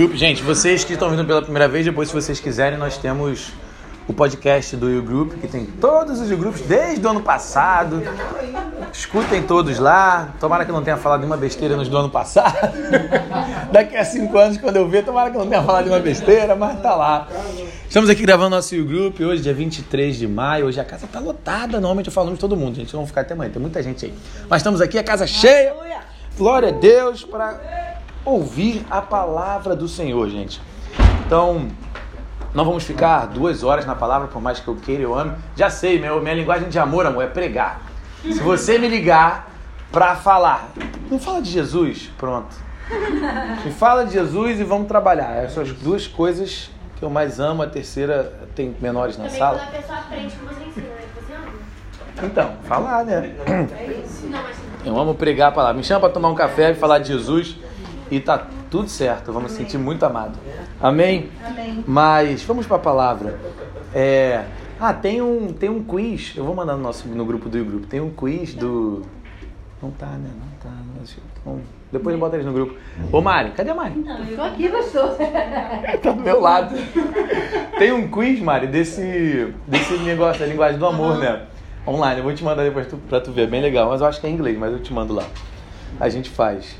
[0.00, 0.14] Group.
[0.14, 3.52] Gente, vocês que estão vindo pela primeira vez, depois, se vocês quiserem, nós temos
[4.08, 8.02] o podcast do You Group, que tem todos os grupos desde o ano passado.
[8.90, 10.32] Escutem todos lá.
[10.40, 12.56] Tomara que eu não tenha falado nenhuma besteira nos do ano passado.
[13.70, 16.56] Daqui a cinco anos, quando eu ver, tomara que eu não tenha falado nenhuma besteira,
[16.56, 17.28] mas tá lá.
[17.86, 20.64] Estamos aqui gravando nosso You Group hoje, dia 23 de maio.
[20.64, 21.72] Hoje a casa tá lotada.
[21.72, 22.94] Normalmente eu falo nome de todo mundo, gente.
[22.94, 24.14] Não ficar até amanhã, tem muita gente aí.
[24.48, 25.74] Mas estamos aqui, a casa cheia.
[26.38, 27.99] Glória a Deus para
[28.30, 30.60] ouvir a palavra do Senhor, gente.
[31.26, 31.68] Então,
[32.54, 35.32] não vamos ficar duas horas na palavra, por mais que eu queira, eu ame.
[35.56, 37.82] Já sei, meu, minha linguagem de amor, amor, é pregar.
[38.22, 39.50] Se você me ligar
[39.92, 40.70] para falar,
[41.10, 42.54] não fala de Jesus, pronto.
[43.64, 45.44] Me fala de Jesus e vamos trabalhar.
[45.44, 47.62] Essas duas coisas que eu mais amo.
[47.62, 49.58] A terceira tem menores na Também sala.
[49.58, 51.02] quando a pessoa aprende que você ensina, né?
[51.14, 52.26] Você ama.
[52.26, 53.32] Então, falar, né?
[53.46, 54.26] É isso?
[54.26, 55.76] Não, mas Eu amo pregar a palavra.
[55.76, 57.56] Me chama para tomar um café e falar de Jesus
[58.10, 59.32] e tá tudo certo.
[59.32, 60.38] Vamos sentir muito amado.
[60.80, 61.30] Amém?
[61.44, 61.84] Amém.
[61.86, 63.38] Mas vamos para a palavra.
[63.94, 64.44] É...
[64.80, 66.34] Ah, tem um, tem um quiz.
[66.34, 67.86] Eu vou mandar no, nosso, no grupo do grupo.
[67.86, 69.02] Tem um quiz do.
[69.82, 70.30] Não tá, né?
[70.38, 70.74] Não tá.
[71.40, 71.60] Então,
[71.92, 72.74] depois bota eles no grupo.
[73.12, 73.98] Ô Mari, cadê a Mari?
[73.98, 75.16] Não, eu tô aqui, pastor.
[76.02, 76.76] Tá do meu lado.
[77.78, 81.42] Tem um quiz, Mari, desse, desse negócio, da linguagem do amor, né?
[81.86, 82.20] Online.
[82.20, 83.48] Eu vou te mandar depois tu, pra tu ver.
[83.48, 83.90] Bem legal.
[83.90, 85.24] Mas eu acho que é em inglês, mas eu te mando lá.
[85.98, 86.76] A gente faz.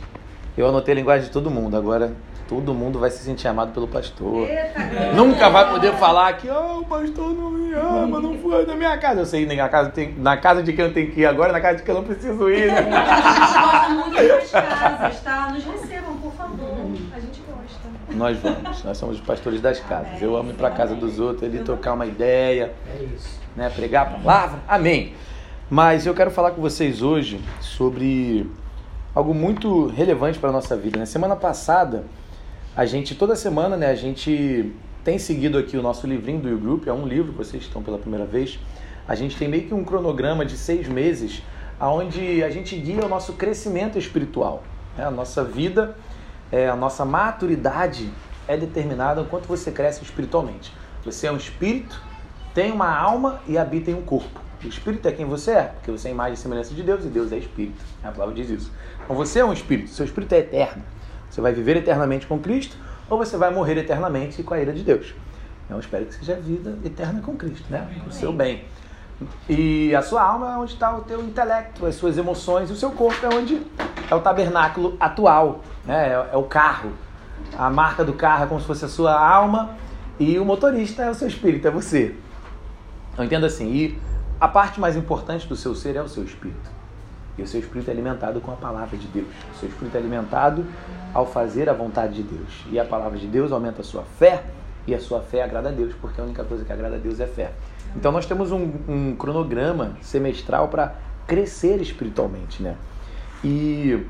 [0.61, 1.75] Eu anotei a linguagem de todo mundo.
[1.75, 2.13] Agora
[2.47, 4.47] todo mundo vai se sentir amado pelo pastor.
[4.47, 8.77] Eita, Nunca vai poder falar que oh, o pastor não me ama, não foi da
[8.77, 9.21] minha casa.
[9.21, 11.61] Eu sei, na casa, tem, na casa de quem eu tenho que ir agora, na
[11.63, 12.67] casa de quem eu não preciso ir.
[12.67, 12.79] né?
[12.79, 15.51] A gente gosta muito das casas, tá?
[15.51, 16.69] Nos recebam, por favor.
[17.15, 17.89] A gente gosta.
[18.11, 20.21] Nós vamos, nós somos os pastores das casas.
[20.21, 22.73] Eu amo ir para casa dos outros, ele trocar uma ideia,
[23.57, 24.59] né, pregar a palavra.
[24.69, 25.15] Amém.
[25.71, 28.51] Mas eu quero falar com vocês hoje sobre
[29.15, 30.99] algo muito relevante para a nossa vida.
[30.99, 32.05] Na semana passada,
[32.77, 34.73] a gente, toda semana, né, a gente
[35.05, 37.99] tem seguido aqui o nosso livrinho do You Group, é um livro, vocês estão pela
[37.99, 38.59] primeira vez.
[39.09, 41.43] A gente tem meio que um cronograma de seis meses,
[41.81, 44.63] onde a gente guia o nosso crescimento espiritual.
[44.97, 45.05] né?
[45.05, 45.97] A nossa vida,
[46.53, 48.11] é, a nossa maturidade
[48.47, 50.73] é determinada quanto você cresce espiritualmente.
[51.05, 52.01] Você é um espírito,
[52.55, 54.41] tem uma alma e habita em um corpo.
[54.63, 57.09] O espírito é quem você é, porque você é imagem e semelhança de Deus e
[57.09, 57.83] Deus é espírito.
[58.05, 58.71] A palavra diz isso.
[59.11, 60.85] Então você é um espírito, seu espírito é eterno.
[61.29, 62.77] Você vai viver eternamente com Cristo
[63.09, 65.13] ou você vai morrer eternamente com a ira de Deus.
[65.69, 67.89] Eu espero que seja a vida eterna com Cristo, né?
[68.07, 68.65] O seu bem.
[69.49, 72.77] E a sua alma é onde está o teu intelecto, as suas emoções, e o
[72.77, 73.61] seu corpo é onde
[74.09, 76.11] é o tabernáculo atual, né?
[76.11, 76.93] é, é o carro.
[77.59, 79.71] A marca do carro é como se fosse a sua alma
[80.21, 82.15] e o motorista é o seu espírito, é você.
[83.19, 83.99] Eu entendo assim, e
[84.41, 86.80] a parte mais importante do seu ser é o seu espírito.
[87.39, 89.29] E o seu espírito é alimentado com a palavra de Deus.
[89.55, 90.65] O seu espírito é alimentado
[91.15, 92.65] ao fazer a vontade de Deus.
[92.71, 94.45] E a palavra de Deus aumenta a sua fé,
[94.87, 97.21] e a sua fé agrada a Deus, porque a única coisa que agrada a Deus
[97.21, 97.53] é fé.
[97.95, 100.95] Então nós temos um, um cronograma semestral para
[101.27, 102.77] crescer espiritualmente, né?
[103.43, 104.05] E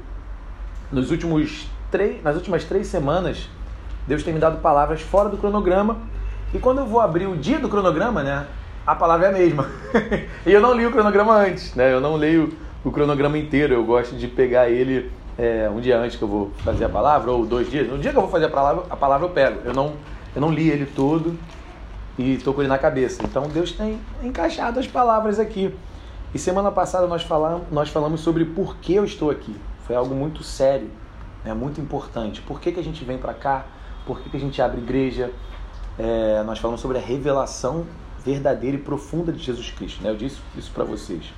[0.90, 3.48] nos últimos três, nas últimas três semanas,
[4.06, 5.98] Deus tem me dado palavras fora do cronograma.
[6.52, 8.46] E quando eu vou abrir o dia do cronograma, né?
[8.86, 9.68] A palavra é a mesma.
[10.44, 11.92] e eu não li o cronograma antes, né?
[11.92, 12.52] Eu não leio
[12.84, 13.74] o cronograma inteiro.
[13.74, 17.30] Eu gosto de pegar ele é, um dia antes que eu vou fazer a palavra,
[17.30, 17.88] ou dois dias.
[17.88, 19.60] No dia que eu vou fazer a palavra, a palavra eu pego.
[19.64, 19.94] Eu não,
[20.34, 21.38] eu não li ele todo
[22.18, 23.22] e estou com ele na cabeça.
[23.24, 25.74] Então Deus tem encaixado as palavras aqui.
[26.34, 29.54] E semana passada nós falamos, nós falamos sobre por que eu estou aqui.
[29.86, 30.88] Foi algo muito sério,
[31.44, 31.52] né?
[31.54, 32.40] muito importante.
[32.42, 33.64] Por que, que a gente vem para cá?
[34.06, 35.32] Por que, que a gente abre igreja?
[35.98, 37.84] É, nós falamos sobre a revelação
[38.24, 40.02] verdadeira e profunda de Jesus Cristo.
[40.02, 40.10] Né?
[40.10, 41.32] Eu disse isso para vocês.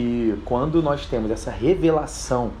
[0.00, 2.52] Que quando nós temos essa revelação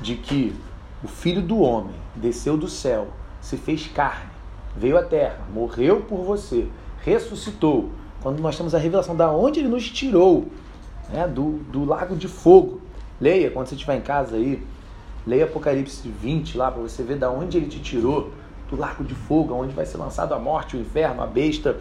[0.00, 0.56] de que
[1.04, 3.08] o Filho do Homem desceu do céu,
[3.38, 4.30] se fez carne,
[4.74, 6.66] veio à terra, morreu por você,
[7.02, 7.90] ressuscitou.
[8.22, 10.46] Quando nós temos a revelação da onde ele nos tirou,
[11.12, 12.80] né, do, do lago de fogo.
[13.20, 14.66] Leia quando você estiver em casa aí,
[15.26, 18.30] leia Apocalipse 20 lá para você ver da onde ele te tirou,
[18.70, 21.78] do lago de fogo, onde vai ser lançado a morte, o inferno, a besta,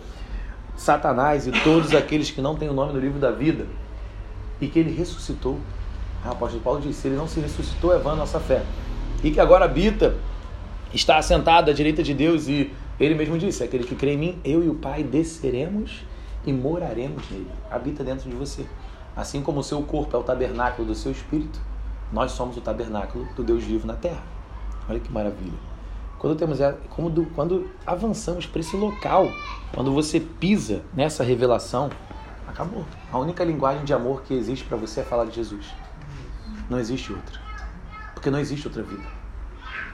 [0.75, 3.65] Satanás e todos aqueles que não têm o nome no livro da vida.
[4.59, 5.59] E que ele ressuscitou.
[6.25, 8.63] O apóstolo Paulo disse: ele não se ressuscitou, é vã a nossa fé.
[9.23, 10.15] E que agora habita,
[10.93, 14.39] está assentado à direita de Deus e ele mesmo disse: aquele que crê em mim,
[14.43, 16.03] eu e o Pai desceremos
[16.45, 17.51] e moraremos nele.
[17.71, 18.65] Habita dentro de você.
[19.15, 21.59] Assim como o seu corpo é o tabernáculo do seu espírito,
[22.11, 24.23] nós somos o tabernáculo do Deus vivo na terra.
[24.87, 25.57] Olha que maravilha.
[26.17, 26.59] Quando, temos,
[26.89, 29.31] quando, quando avançamos para esse local,
[29.73, 31.89] quando você pisa nessa revelação,
[32.47, 32.83] acabou.
[33.11, 35.65] A única linguagem de amor que existe para você é falar de Jesus.
[36.69, 37.39] Não existe outra.
[38.13, 39.03] Porque não existe outra vida.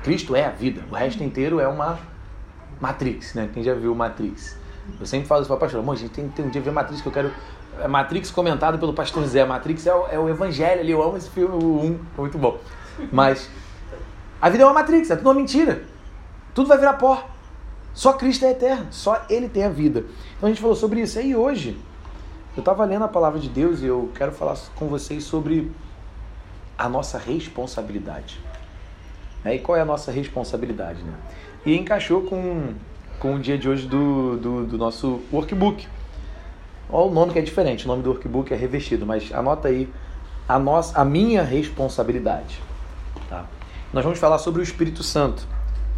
[0.03, 0.83] Cristo é a vida.
[0.91, 1.97] O resto inteiro é uma
[2.79, 3.49] Matrix, né?
[3.53, 4.57] Quem já viu Matrix?
[4.99, 7.07] Eu sempre falo isso para pastor, amor, gente tem ter um dia ver Matrix que
[7.07, 7.31] eu quero.
[7.79, 9.45] É Matrix comentado pelo pastor Zé.
[9.45, 12.37] Matrix é o, é o evangelho ali, eu amo esse filme, o 1, é muito
[12.37, 12.59] bom.
[13.11, 13.49] Mas
[14.41, 15.83] a vida é uma Matrix, é tudo uma mentira.
[16.53, 17.27] Tudo vai virar pó.
[17.93, 20.05] Só Cristo é eterno, só Ele tem a vida.
[20.37, 21.19] Então a gente falou sobre isso.
[21.19, 21.77] E hoje,
[22.55, 25.71] eu estava lendo a palavra de Deus e eu quero falar com vocês sobre
[26.77, 28.39] a nossa responsabilidade.
[29.45, 31.03] E qual é a nossa responsabilidade?
[31.03, 31.13] Né?
[31.65, 32.73] E encaixou com,
[33.19, 35.85] com o dia de hoje do, do, do nosso workbook.
[36.89, 39.91] Olha o nome que é diferente, o nome do workbook é revestido, mas anota aí
[40.47, 42.61] a, nossa, a minha responsabilidade.
[43.29, 43.45] Tá?
[43.91, 45.45] Nós vamos falar sobre o Espírito Santo.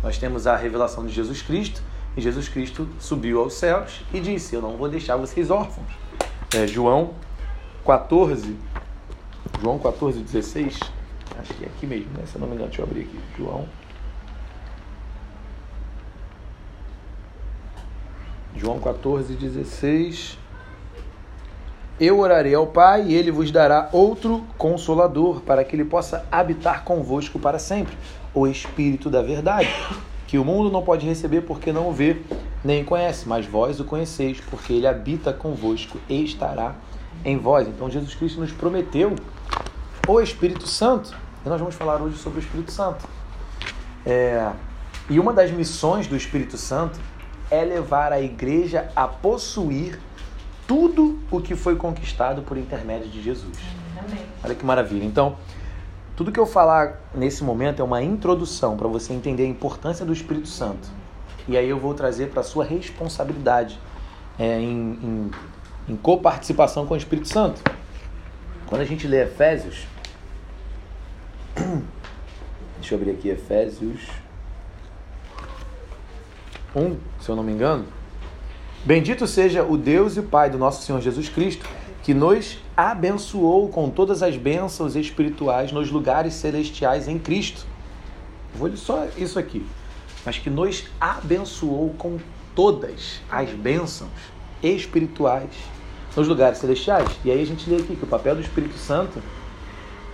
[0.02, 1.82] Nós temos a revelação de Jesus Cristo,
[2.16, 6.07] e Jesus Cristo subiu aos céus e disse: Eu não vou deixar vocês órfãos.
[6.56, 7.14] É, João
[7.86, 8.56] 14,
[9.62, 10.80] João 14, 16.
[11.40, 12.24] Acho que é aqui mesmo, né?
[12.26, 13.20] Se eu não me engano, deixa eu abrir aqui.
[13.38, 13.68] João.
[18.56, 20.38] João 14, 16.
[22.00, 26.84] Eu orarei ao Pai e ele vos dará outro consolador, para que ele possa habitar
[26.84, 27.98] convosco para sempre,
[28.34, 29.70] o Espírito da Verdade,
[30.28, 32.22] que o mundo não pode receber porque não o vê
[32.64, 36.76] nem conhece, mas vós o conheceis, porque ele habita convosco e estará
[37.24, 37.68] em vós.
[37.68, 39.16] Então Jesus Cristo nos prometeu
[40.08, 41.16] o Espírito Santo.
[41.46, 43.08] E nós vamos falar hoje sobre o Espírito Santo.
[44.06, 44.52] É,
[45.10, 47.00] e uma das missões do Espírito Santo
[47.50, 50.00] é levar a igreja a possuir
[50.68, 53.58] tudo o que foi conquistado por intermédio de Jesus.
[53.98, 54.26] Amém.
[54.44, 55.06] Olha que maravilha.
[55.06, 55.38] Então,
[56.18, 60.12] tudo que eu falar nesse momento é uma introdução para você entender a importância do
[60.12, 60.90] Espírito Santo.
[61.48, 63.80] E aí eu vou trazer para a sua responsabilidade
[64.38, 65.32] é, em, em,
[65.88, 67.62] em coparticipação com o Espírito Santo.
[68.66, 69.88] Quando a gente lê Efésios,
[72.80, 74.08] Deixa eu abrir aqui Efésios
[76.76, 77.86] 1, se eu não me engano.
[78.86, 81.68] Bendito seja o Deus e Pai do nosso Senhor Jesus Cristo,
[82.08, 87.66] que nos abençoou com todas as bênçãos espirituais nos lugares celestiais em Cristo.
[88.56, 89.66] Vou ler só isso aqui.
[90.26, 92.18] Mas que nos abençoou com
[92.56, 94.10] todas as bênçãos
[94.64, 95.50] espirituais
[96.16, 97.10] nos lugares celestiais.
[97.26, 99.22] E aí a gente lê aqui que o papel do Espírito Santo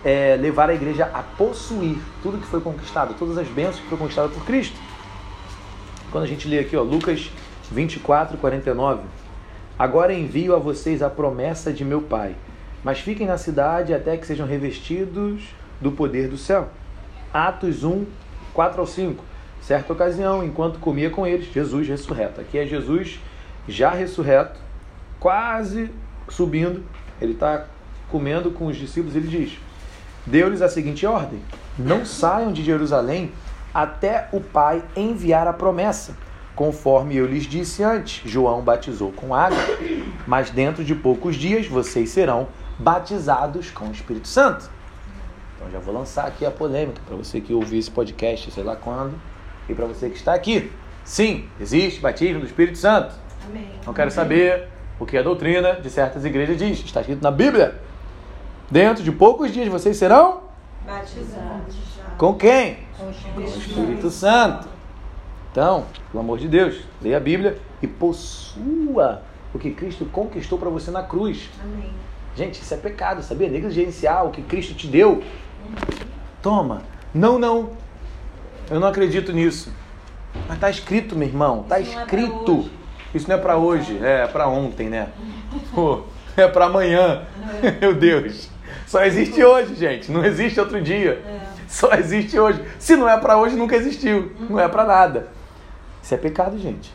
[0.03, 3.99] é, levar a igreja a possuir tudo que foi conquistado, todas as bênçãos que foram
[3.99, 4.75] conquistadas por Cristo.
[6.11, 7.29] Quando a gente lê aqui, ó, Lucas
[7.71, 9.22] 24, 49.
[9.83, 12.37] Agora envio a vocês a promessa de meu Pai,
[12.85, 16.69] mas fiquem na cidade até que sejam revestidos do poder do céu.
[17.33, 18.05] Atos 1,
[18.53, 19.21] 4 ao 5.
[19.61, 22.39] Certa ocasião, enquanto comia com eles, Jesus ressurreto.
[22.39, 23.19] Aqui é Jesus
[23.67, 24.57] já ressurreto,
[25.19, 25.91] quase
[26.29, 26.81] subindo.
[27.21, 27.65] Ele está
[28.09, 29.17] comendo com os discípulos.
[29.17, 29.59] Ele diz:
[30.25, 31.41] deu-lhes a seguinte ordem:
[31.77, 33.33] Não saiam de Jerusalém
[33.73, 36.15] até o Pai enviar a promessa,
[36.55, 38.29] conforme eu lhes disse antes.
[38.29, 39.57] João batizou com água,
[40.27, 42.47] mas dentro de poucos dias vocês serão
[42.77, 44.69] batizados com o Espírito Santo.
[45.55, 48.75] Então já vou lançar aqui a polêmica para você que ouviu esse podcast, sei lá
[48.75, 49.13] quando,
[49.67, 50.71] e para você que está aqui.
[51.03, 53.13] Sim, existe batismo do Espírito Santo.
[53.49, 53.67] Amém.
[53.85, 54.67] Não quero saber
[54.99, 56.79] o que a doutrina de certas igrejas diz.
[56.79, 57.79] Está escrito na Bíblia.
[58.71, 60.43] Dentro de poucos dias vocês serão
[60.85, 61.75] batizados.
[62.17, 62.77] Com quem?
[62.97, 64.72] Com o Espírito, Com o Espírito Santo.
[65.53, 69.21] Então, pelo amor de Deus, leia a Bíblia e possua
[69.53, 71.47] o que Cristo conquistou para você na cruz.
[71.63, 71.91] Amém.
[72.35, 73.47] Gente, isso é pecado, sabia?
[73.47, 75.23] Negligenciar o que Cristo te deu.
[76.41, 76.81] Toma.
[77.13, 77.69] Não, não.
[78.67, 79.71] Eu não acredito nisso.
[80.47, 81.61] Mas está escrito, meu irmão.
[81.61, 82.71] Está é escrito.
[83.13, 85.09] É isso não é para hoje, é para ontem, né?
[85.75, 86.01] Pô,
[86.35, 87.27] é para amanhã.
[87.79, 88.49] Meu Deus.
[88.87, 90.11] Só existe hoje, gente.
[90.11, 91.21] Não existe outro dia.
[91.23, 91.41] É.
[91.67, 92.59] Só existe hoje.
[92.79, 94.31] Se não é para hoje, nunca existiu.
[94.49, 95.42] Não é para nada.
[96.03, 96.93] Isso é pecado, gente.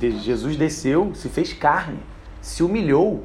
[0.00, 1.98] Jesus desceu, se fez carne,
[2.40, 3.22] se humilhou.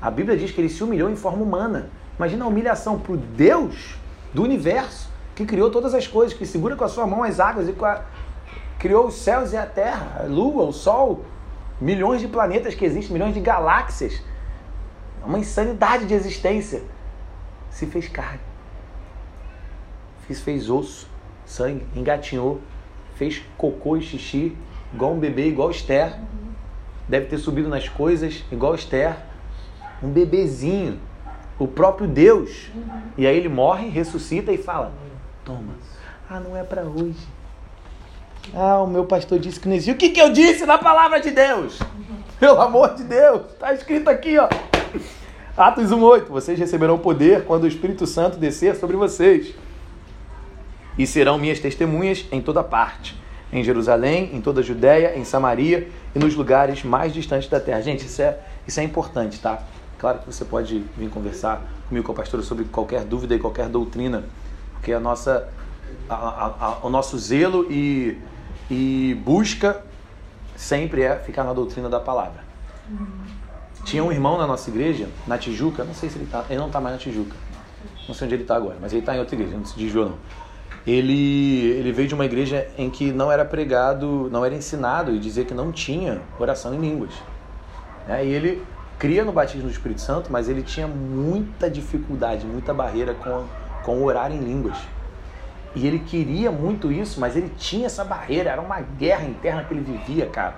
[0.00, 1.90] A Bíblia diz que ele se humilhou em forma humana.
[2.16, 3.96] Imagina a humilhação para o Deus
[4.32, 7.68] do universo, que criou todas as coisas, que segura com a sua mão as águas
[7.68, 8.04] e a...
[8.78, 11.24] criou os céus e a terra, a lua, o sol,
[11.80, 14.22] milhões de planetas que existem, milhões de galáxias.
[15.20, 16.82] É uma insanidade de existência
[17.68, 18.40] se fez carne.
[20.28, 21.08] Fez, fez osso,
[21.44, 22.60] sangue, engatinhou,
[23.14, 24.56] fez cocô e xixi,
[24.92, 26.18] igual um bebê, igual Esther.
[27.08, 29.16] Deve ter subido nas coisas, igual Esther.
[30.02, 30.98] Um bebezinho,
[31.58, 32.70] o próprio Deus.
[33.16, 34.92] E aí ele morre, ressuscita e fala:
[35.44, 35.74] Toma.
[36.28, 37.26] Ah, não é para hoje.
[38.52, 39.92] Ah, o meu pastor disse que não existe.
[39.92, 41.78] O que, que eu disse na palavra de Deus?
[42.38, 44.48] Pelo amor de Deus, está escrito aqui, ó.
[45.56, 49.54] Atos 1,8: Vocês receberão poder quando o Espírito Santo descer sobre vocês.
[50.98, 53.16] E serão minhas testemunhas em toda parte,
[53.52, 57.80] em Jerusalém, em toda a Judéia, em Samaria e nos lugares mais distantes da terra.
[57.80, 59.62] Gente, isso é, isso é importante, tá?
[59.98, 63.68] Claro que você pode vir conversar comigo com a pastora sobre qualquer dúvida e qualquer
[63.68, 64.24] doutrina,
[64.72, 65.48] porque a nossa,
[66.08, 68.18] a, a, a, o nosso zelo e,
[68.70, 69.82] e busca
[70.56, 72.44] sempre é ficar na doutrina da palavra.
[73.84, 76.66] Tinha um irmão na nossa igreja, na Tijuca, não sei se ele está, ele não
[76.66, 77.36] está mais na Tijuca,
[78.08, 80.06] não sei onde ele está agora, mas ele está em outra igreja, não se desviou
[80.06, 80.18] não.
[80.86, 85.18] Ele, ele veio de uma igreja em que não era pregado, não era ensinado e
[85.18, 87.12] dizia que não tinha oração em línguas.
[88.06, 88.26] Né?
[88.26, 88.62] E ele
[88.98, 93.44] cria no batismo do Espírito Santo, mas ele tinha muita dificuldade, muita barreira com,
[93.82, 94.76] com orar em línguas.
[95.74, 99.74] E ele queria muito isso, mas ele tinha essa barreira, era uma guerra interna que
[99.74, 100.56] ele vivia, cara.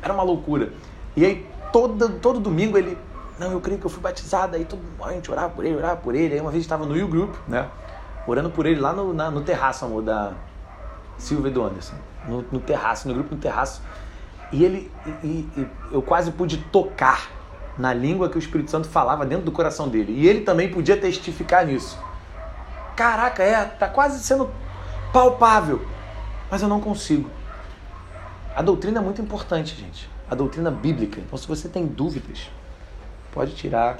[0.00, 0.72] Era uma loucura.
[1.16, 2.96] E aí, todo, todo domingo ele.
[3.38, 4.56] Não, eu creio que eu fui batizado.
[4.56, 6.34] Aí todo, a gente orava por ele, orava por ele.
[6.34, 7.68] Aí uma vez estava no U Group, né?
[8.28, 10.34] Orando por ele lá no, na, no terraço, amor, da
[11.16, 11.94] Silvia e do Anderson.
[12.28, 13.82] No, no, terraço, no grupo no terraço.
[14.52, 14.92] E ele.
[15.24, 17.30] E, e, eu quase pude tocar
[17.78, 20.12] na língua que o Espírito Santo falava dentro do coração dele.
[20.12, 21.98] E ele também podia testificar nisso.
[22.94, 24.50] Caraca, é, tá quase sendo
[25.10, 25.80] palpável.
[26.50, 27.30] Mas eu não consigo.
[28.54, 30.06] A doutrina é muito importante, gente.
[30.30, 31.18] A doutrina bíblica.
[31.18, 32.50] Então, se você tem dúvidas,
[33.32, 33.96] pode tirar,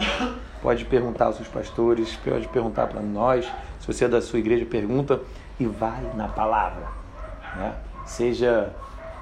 [0.61, 3.51] pode perguntar aos seus pastores, pode perguntar para nós.
[3.89, 5.19] Você é da sua igreja, pergunta
[5.59, 6.87] e vai na palavra.
[7.57, 7.75] Né?
[8.05, 8.71] Seja.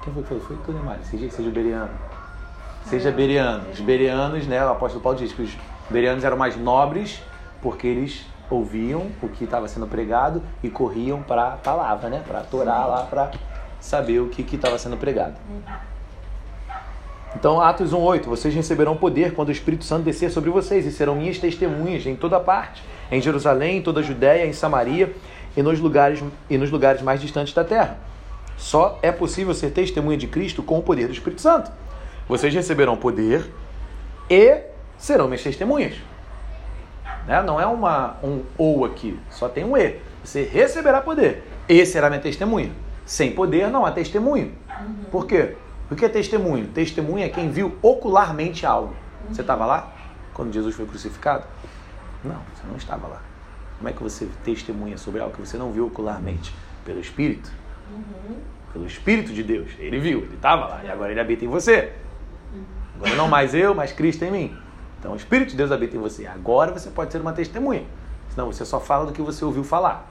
[0.03, 0.43] Quem foi que falou?
[0.43, 0.99] Foi o Neymar.
[1.03, 1.89] Seja, seja beriano.
[2.83, 3.63] Seja beriano.
[3.71, 4.63] Os berianos, né?
[4.65, 5.57] O apóstolo Paulo diz que os
[5.89, 7.23] berianos eram mais nobres
[7.61, 12.21] porque eles ouviam o que estava sendo pregado e corriam para a palavra, né?
[12.27, 13.31] Para atorar lá, para
[13.79, 15.35] saber o que estava sendo pregado.
[17.35, 21.15] Então, Atos 1,8: Vocês receberão poder quando o Espírito Santo descer sobre vocês e serão
[21.15, 25.13] minhas testemunhas em toda parte, em Jerusalém, em toda a Judéia, em Samaria
[25.55, 27.97] e nos lugares, e nos lugares mais distantes da terra.
[28.57, 31.71] Só é possível ser testemunha de Cristo com o poder do Espírito Santo.
[32.27, 33.45] Vocês receberão poder
[34.29, 34.61] e
[34.97, 35.95] serão minhas testemunhas.
[37.27, 37.41] Né?
[37.43, 39.95] Não é uma, um ou aqui, só tem um e.
[40.23, 42.71] Você receberá poder e será minha testemunha.
[43.05, 44.51] Sem poder não há testemunho.
[45.11, 45.55] Por quê?
[45.89, 46.67] O que é testemunho?
[46.67, 48.93] Testemunho é quem viu ocularmente algo.
[49.29, 49.93] Você estava lá
[50.33, 51.45] quando Jesus foi crucificado?
[52.23, 53.21] Não, você não estava lá.
[53.77, 56.53] Como é que você testemunha sobre algo que você não viu ocularmente?
[56.83, 57.49] Pelo Espírito.
[57.89, 58.35] Uhum.
[58.73, 59.71] Pelo Espírito de Deus.
[59.79, 61.93] Ele viu, ele estava lá e agora ele habita em você.
[62.95, 64.57] Agora não mais eu, mas Cristo em mim.
[64.99, 66.27] Então o Espírito de Deus habita em você.
[66.27, 67.85] Agora você pode ser uma testemunha.
[68.29, 70.05] Senão você só fala do que você ouviu falar.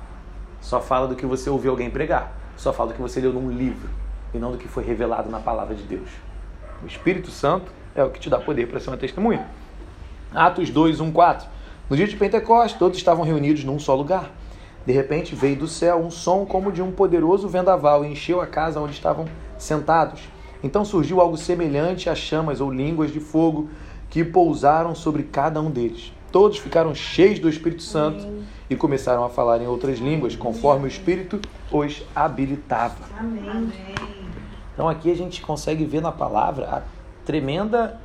[0.63, 2.33] Só fala do que você ouviu alguém pregar.
[2.57, 4.06] Só fala do que você leu num livro
[4.37, 6.09] e não do que foi revelado na palavra de Deus.
[6.83, 9.47] O Espírito Santo é o que te dá poder para ser uma testemunha.
[10.35, 11.49] Atos 2, 1, 4.
[11.89, 14.31] No dia de Pentecostes, todos estavam reunidos num só lugar.
[14.85, 18.47] De repente veio do céu um som como de um poderoso vendaval e encheu a
[18.47, 19.27] casa onde estavam
[19.59, 20.21] sentados.
[20.63, 23.69] Então surgiu algo semelhante a chamas ou línguas de fogo
[24.09, 26.13] que pousaram sobre cada um deles.
[26.31, 28.45] Todos ficaram cheios do Espírito Santo Amém.
[28.69, 31.41] e começaram a falar em outras línguas, conforme o Espírito
[31.73, 33.05] os habilitava.
[33.19, 33.73] Amém.
[34.77, 36.83] Então aqui a gente consegue ver na palavra a
[37.25, 37.99] tremenda,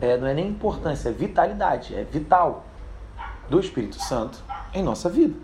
[0.00, 2.64] é, não é nem importância, é vitalidade, é vital
[3.50, 4.38] do Espírito Santo
[4.72, 5.34] em nossa vida.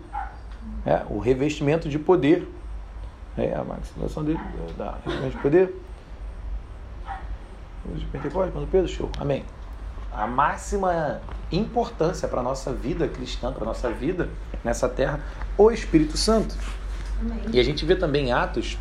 [0.85, 2.49] É, o revestimento de poder.
[3.37, 4.39] É a maximização dele,
[4.77, 5.81] da revestimento de poder.
[7.93, 9.09] De Pentecostes, quando Pedro, show.
[9.19, 9.43] Amém.
[10.13, 11.19] A máxima
[11.51, 14.29] importância para a nossa vida cristã, para a nossa vida
[14.63, 15.19] nessa terra,
[15.57, 16.55] o Espírito Santo.
[17.19, 17.41] Amém.
[17.51, 18.77] E a gente vê também em Atos,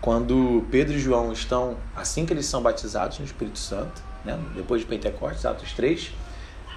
[0.00, 4.80] quando Pedro e João estão, assim que eles são batizados no Espírito Santo, né, depois
[4.80, 6.12] de Pentecostes, Atos 3,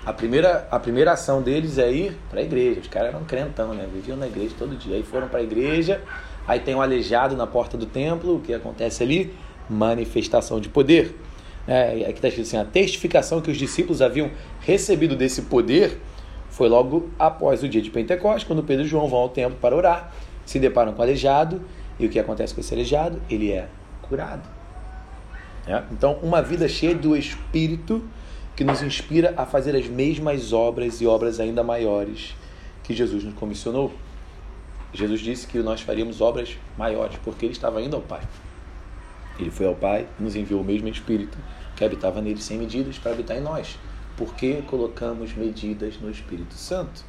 [0.06, 2.82] a primeira, a primeira ação deles é ir para a igreja.
[2.82, 3.88] Os caras eram crentão, né?
[3.92, 4.98] Viviam na igreja todo dia.
[4.98, 6.02] Aí foram para a igreja,
[6.46, 9.34] aí tem um aleijado na porta do templo, o que acontece ali?
[9.70, 11.18] Manifestação de poder.
[11.66, 16.02] É, aqui está escrito assim: a testificação que os discípulos haviam recebido desse poder
[16.50, 19.74] foi logo após o dia de Pentecostes, quando Pedro e João vão ao templo para
[19.74, 20.12] orar,
[20.46, 21.62] se deparam com o aleijado,
[22.00, 23.22] e o que acontece com esse aleijado?
[23.30, 23.68] Ele é
[24.02, 24.48] curado.
[25.66, 25.84] É?
[25.92, 28.04] Então, uma vida cheia do Espírito
[28.56, 32.36] que nos inspira a fazer as mesmas obras e obras ainda maiores
[32.84, 33.94] que Jesus nos comissionou.
[34.94, 38.22] Jesus disse que nós faríamos obras maiores, porque ele estava indo ao Pai.
[39.40, 41.38] Ele foi ao Pai e nos enviou o mesmo Espírito
[41.76, 43.80] que habitava nele sem medidas para habitar em nós.
[44.16, 47.04] Por que colocamos medidas no Espírito Santo?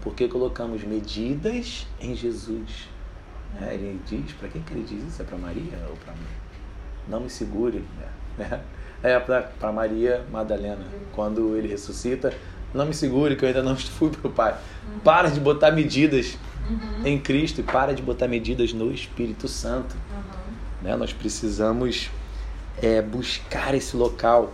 [0.00, 2.88] Porque colocamos medidas em Jesus.
[3.60, 5.22] É, ele diz, para quem que ele diz isso?
[5.22, 6.26] É para Maria ou para mim?
[7.08, 7.84] Não me segure.
[8.38, 8.60] Né?
[9.04, 10.84] É para Maria Madalena.
[11.10, 12.32] Quando ele ressuscita,
[12.72, 14.56] não me segure que eu ainda não fui para o Pai.
[15.02, 16.38] Para de botar medidas
[16.70, 17.04] uhum.
[17.04, 19.96] em Cristo e para de botar medidas no Espírito Santo.
[19.96, 20.52] Uhum.
[20.82, 20.94] Né?
[20.94, 22.10] Nós precisamos
[22.80, 24.52] é, buscar esse local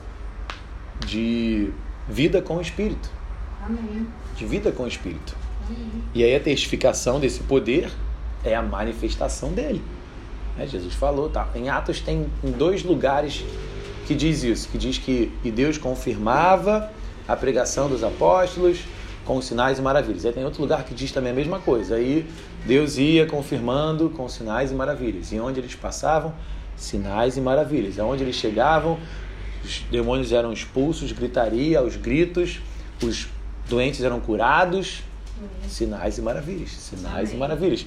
[1.06, 1.70] de
[2.08, 3.10] vida com o Espírito.
[3.62, 4.08] Amém.
[4.34, 5.36] De vida com o Espírito.
[5.68, 6.02] Uhum.
[6.14, 7.90] E aí a testificação desse poder
[8.44, 9.82] é a manifestação dele.
[10.58, 11.48] É, Jesus falou, tá?
[11.54, 12.26] Em Atos tem
[12.56, 13.44] dois lugares
[14.06, 16.90] que diz isso, que diz que e Deus confirmava
[17.26, 18.80] a pregação dos apóstolos
[19.24, 20.24] com sinais e maravilhas.
[20.24, 21.96] Aí tem outro lugar que diz também a mesma coisa.
[21.96, 22.26] Aí
[22.64, 25.30] Deus ia confirmando com sinais e maravilhas.
[25.30, 26.34] E onde eles passavam,
[26.74, 27.98] sinais e maravilhas.
[27.98, 28.98] Aonde eles chegavam,
[29.62, 32.60] os demônios eram expulsos, gritaria, aos gritos,
[33.02, 33.28] os
[33.68, 35.02] doentes eram curados,
[35.68, 36.70] Sinais e maravilhas.
[36.70, 37.34] Sinais Amém.
[37.34, 37.86] e maravilhas.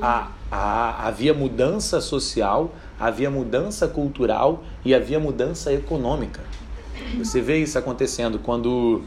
[0.00, 6.40] A, a, havia mudança social, havia mudança cultural e havia mudança econômica.
[7.16, 9.02] Você vê isso acontecendo quando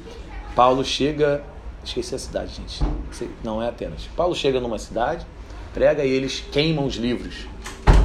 [0.55, 1.43] Paulo chega.
[1.83, 2.83] Esqueci a cidade, gente.
[3.43, 4.07] Não é Atenas.
[4.15, 5.25] Paulo chega numa cidade,
[5.73, 7.47] prega e eles queimam os livros.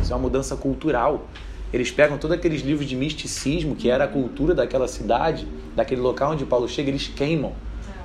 [0.02, 1.26] Isso é uma mudança cultural.
[1.72, 6.32] Eles pegam todos aqueles livros de misticismo, que era a cultura daquela cidade, daquele local
[6.32, 7.52] onde Paulo chega, eles queimam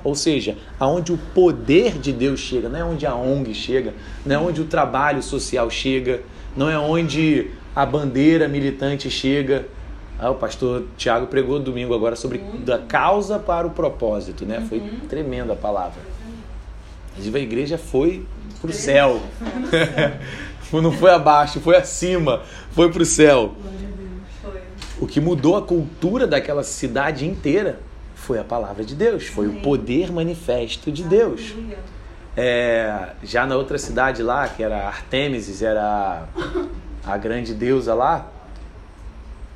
[0.04, 3.94] ou seja, aonde o poder de Deus chega, não é onde a ONG chega,
[4.24, 6.22] não é onde o trabalho social chega,
[6.56, 9.66] não é onde a bandeira militante chega.
[10.18, 14.64] Ah, o pastor Tiago pregou domingo agora sobre da causa para o propósito, né?
[14.68, 15.00] Foi uhum.
[15.08, 16.00] tremenda a palavra.
[17.16, 18.24] A igreja foi
[18.60, 19.20] para o céu.
[20.72, 23.54] não foi abaixo, foi acima, foi para o céu.
[25.00, 27.80] O que mudou a cultura daquela cidade inteira
[28.22, 29.58] foi a palavra de Deus, foi Amém.
[29.58, 31.54] o poder manifesto de Deus.
[32.36, 36.28] É, já na outra cidade lá, que era Artemises, era
[37.04, 38.30] a grande deusa lá,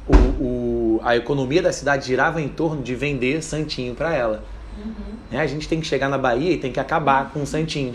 [0.08, 4.42] o, o, a economia da cidade girava em torno de vender santinho para ela.
[4.76, 4.92] Uhum.
[5.30, 5.40] Né?
[5.40, 7.94] A gente tem que chegar na Bahia e tem que acabar com o santinho.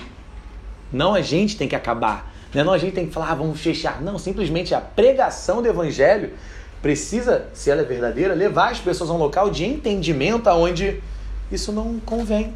[0.92, 2.34] Não a gente tem que acabar.
[2.54, 2.64] Né?
[2.64, 4.02] Não a gente tem que falar, ah, vamos fechar.
[4.02, 6.32] Não, simplesmente a pregação do evangelho
[6.82, 11.02] precisa, se ela é verdadeira, levar as pessoas a um local de entendimento aonde
[11.52, 12.54] isso não convém.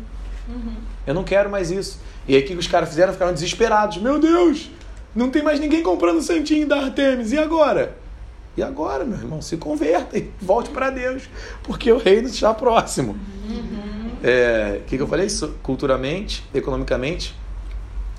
[0.47, 0.73] Uhum.
[1.05, 1.99] Eu não quero mais isso.
[2.27, 3.13] E aí o que os caras fizeram?
[3.13, 3.97] Ficaram desesperados.
[3.97, 4.69] Meu Deus,
[5.15, 7.31] não tem mais ninguém comprando santinho da Artemis.
[7.31, 7.95] E agora?
[8.57, 11.23] E agora, meu irmão, se converta e volte para Deus,
[11.63, 13.17] porque o reino está próximo.
[13.47, 14.11] Uhum.
[14.23, 15.27] É, o que, que eu falei?
[15.61, 17.35] Culturalmente, economicamente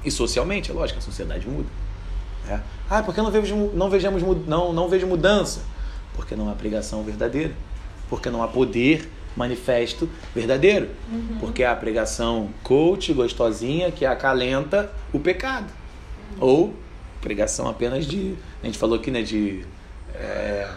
[0.05, 0.71] e socialmente.
[0.71, 1.69] É lógico, a sociedade muda.
[2.49, 2.61] É.
[2.89, 5.63] Ah, porque não vejo, não, vejamos, não, não vejo mudança?
[6.17, 7.53] Porque não há pregação verdadeira.
[8.09, 10.89] Porque não há poder manifesto verdadeiro.
[11.13, 11.37] Uhum.
[11.39, 15.71] Porque há pregação coach, gostosinha, que acalenta o pecado.
[16.33, 16.37] Uhum.
[16.41, 16.75] Ou
[17.21, 18.35] pregação apenas de.
[18.63, 19.23] A gente falou aqui, né?
[19.23, 19.65] De.
[20.15, 20.69] É,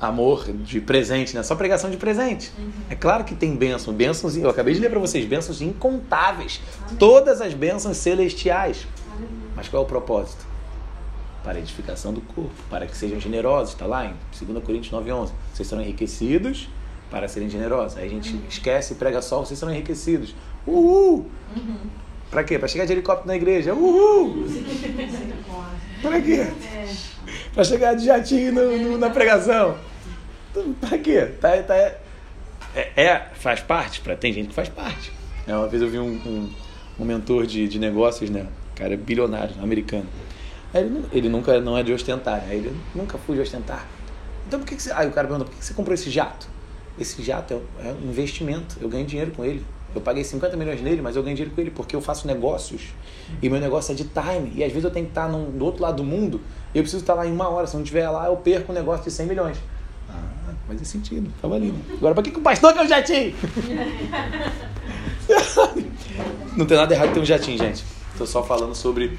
[0.00, 1.42] amor de presente, né?
[1.42, 2.52] Só pregação de presente.
[2.58, 2.70] Uhum.
[2.90, 6.60] É claro que tem bênçãos, bênçãos, eu acabei de ler para vocês, bênçãos incontáveis.
[6.84, 6.96] Amém.
[6.96, 8.86] Todas as bênçãos celestiais.
[9.14, 9.28] Amém.
[9.56, 10.46] Mas qual é o propósito?
[11.44, 15.30] Para a edificação do corpo, para que sejam generosos, está lá em 2 Coríntios 9,11.
[15.52, 16.68] Vocês serão enriquecidos
[17.10, 17.98] para serem generosos.
[17.98, 18.40] Aí a gente uhum.
[18.48, 20.34] esquece e prega só, vocês serão enriquecidos.
[20.66, 21.30] Uhul!
[21.54, 21.76] Uhum.
[22.30, 22.58] Para quê?
[22.58, 23.74] Para chegar de helicóptero na igreja.
[23.74, 24.46] Uhul!
[26.02, 26.46] Para quê?
[27.54, 29.76] Para chegar de jatinho no, no, na pregação.
[30.80, 31.26] Para quê?
[31.40, 31.74] Tá, tá,
[32.74, 34.00] é, é, faz parte?
[34.00, 35.12] Pra, tem gente que faz parte.
[35.46, 36.50] É, uma vez eu vi um, um,
[36.98, 38.46] um mentor de, de negócios, né?
[38.74, 40.06] Cara bilionário, americano.
[40.74, 42.42] Aí ele, ele nunca não é de ostentar.
[42.48, 43.86] Aí ele nunca fui de ostentar.
[44.46, 44.92] Então por que, que você.
[44.92, 46.48] Aí o cara pergunta, por que, que você comprou esse jato?
[46.98, 48.76] Esse jato é, é um investimento.
[48.80, 49.64] Eu ganho dinheiro com ele.
[49.94, 52.88] Eu paguei 50 milhões nele, mas eu ganho dinheiro com ele porque eu faço negócios.
[53.40, 54.52] E meu negócio é de time.
[54.56, 56.40] E às vezes eu tenho que estar num, do outro lado do mundo
[56.74, 57.68] e eu preciso estar lá em uma hora.
[57.68, 59.56] Se não estiver lá, eu perco um negócio de 100 milhões.
[60.10, 61.32] Ah, faz sentido.
[61.40, 61.78] Tá valendo.
[61.96, 63.32] Agora, para que, que o pastor quer um jatinho?
[66.56, 67.84] não tem nada errado ter um jatinho, gente.
[68.12, 69.16] Estou só falando sobre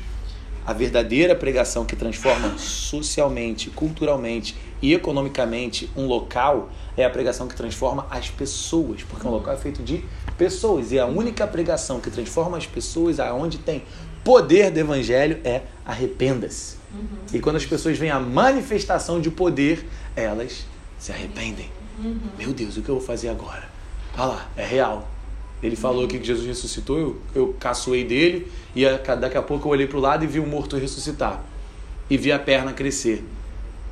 [0.66, 7.56] a verdadeira pregação que transforma socialmente, culturalmente e economicamente um local é a pregação que
[7.56, 10.04] transforma as pessoas, porque um local é feito de
[10.38, 13.84] pessoas e a única pregação que transforma as pessoas aonde tem
[14.24, 16.78] poder do evangelho é arrependa-se.
[16.94, 17.08] Uhum.
[17.34, 20.66] E quando as pessoas veem a manifestação de poder, elas
[20.98, 21.70] se arrependem.
[22.00, 22.20] Uhum.
[22.38, 23.70] Meu Deus, o que eu vou fazer agora?
[24.18, 25.08] Olha lá, é real.
[25.64, 28.84] Ele falou que Jesus ressuscitou, eu, eu caçoei dele, e
[29.20, 31.44] daqui a pouco eu olhei para o lado e vi o morto ressuscitar.
[32.10, 33.26] E vi a perna crescer.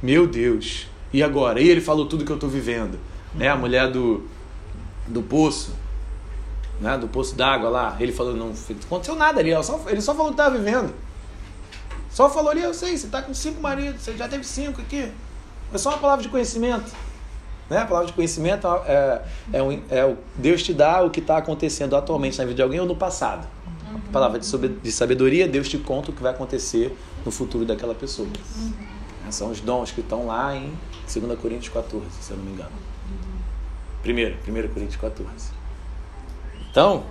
[0.02, 0.88] Meu Deus!
[1.12, 1.62] E agora?
[1.62, 3.00] E ele falou tudo que eu estou vivendo.
[3.34, 3.48] Né?
[3.48, 4.28] A mulher do,
[5.08, 5.74] do poço,
[6.82, 6.98] né?
[6.98, 8.54] do poço d'água lá, ele falou, não
[8.86, 10.94] aconteceu nada ali, só, ele só falou que estava vivendo.
[12.10, 15.12] Só falou ali, eu sei, você está com cinco maridos, você já teve cinco aqui.
[15.74, 16.92] É só uma palavra de conhecimento.
[17.74, 17.80] Né?
[17.80, 21.38] A palavra de conhecimento é, é, é, é o Deus te dá o que está
[21.38, 23.48] acontecendo atualmente na vida de alguém ou no passado.
[24.12, 28.28] Palavra de sabedoria, Deus te conta o que vai acontecer no futuro daquela pessoa.
[29.30, 30.72] São os dons que estão lá em
[31.12, 32.72] 2 Coríntios 14, se eu não me engano.
[34.04, 35.30] Primeiro, 1 Coríntios 14.
[36.70, 37.04] Então,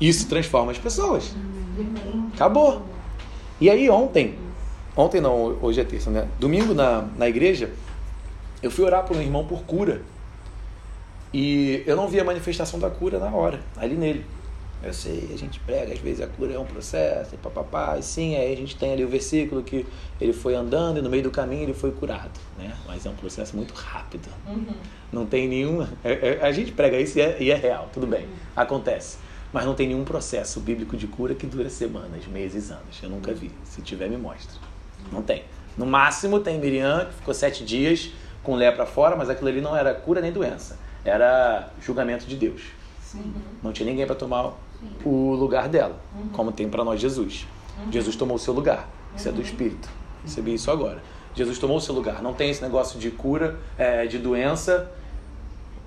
[0.00, 1.34] isso transforma as pessoas.
[2.34, 2.82] Acabou.
[3.60, 4.36] E aí ontem,
[4.96, 6.28] ontem não, hoje é terça, né?
[6.38, 7.70] Domingo na, na igreja,
[8.62, 10.02] eu fui orar por um irmão por cura.
[11.32, 14.26] E eu não vi a manifestação da cura na hora, ali nele.
[14.82, 18.02] Eu sei, a gente prega, às vezes a cura é um processo, e papapá, e
[18.02, 19.84] sim, aí a gente tem ali o versículo que
[20.18, 22.74] ele foi andando e no meio do caminho ele foi curado, né?
[22.86, 24.26] Mas é um processo muito rápido.
[24.46, 24.74] Uhum.
[25.12, 25.90] Não tem nenhuma.
[26.02, 29.18] É, é, a gente prega isso e é, e é real, tudo bem, acontece.
[29.52, 33.02] Mas não tem nenhum processo bíblico de cura que dura semanas, meses, anos.
[33.02, 33.50] Eu nunca vi.
[33.64, 34.60] Se tiver, me mostra.
[35.12, 35.44] Não tem.
[35.76, 39.76] No máximo tem Miriam, que ficou sete dias com lepra fora, mas aquilo ali não
[39.76, 40.78] era cura nem doença.
[41.04, 42.62] Era julgamento de Deus.
[43.02, 43.32] Sim.
[43.62, 44.52] Não tinha ninguém para tomar
[45.04, 46.28] o lugar dela, uhum.
[46.28, 47.46] como tem para nós Jesus.
[47.78, 47.92] Uhum.
[47.92, 48.88] Jesus tomou o seu lugar.
[49.16, 49.88] Isso é do Espírito.
[50.22, 51.02] Recebi isso agora.
[51.34, 52.22] Jesus tomou o seu lugar.
[52.22, 54.90] Não tem esse negócio de cura, é, de doença.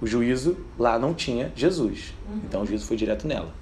[0.01, 2.13] O juízo lá não tinha Jesus.
[2.27, 2.41] Uhum.
[2.43, 3.53] Então o juízo foi direto nela.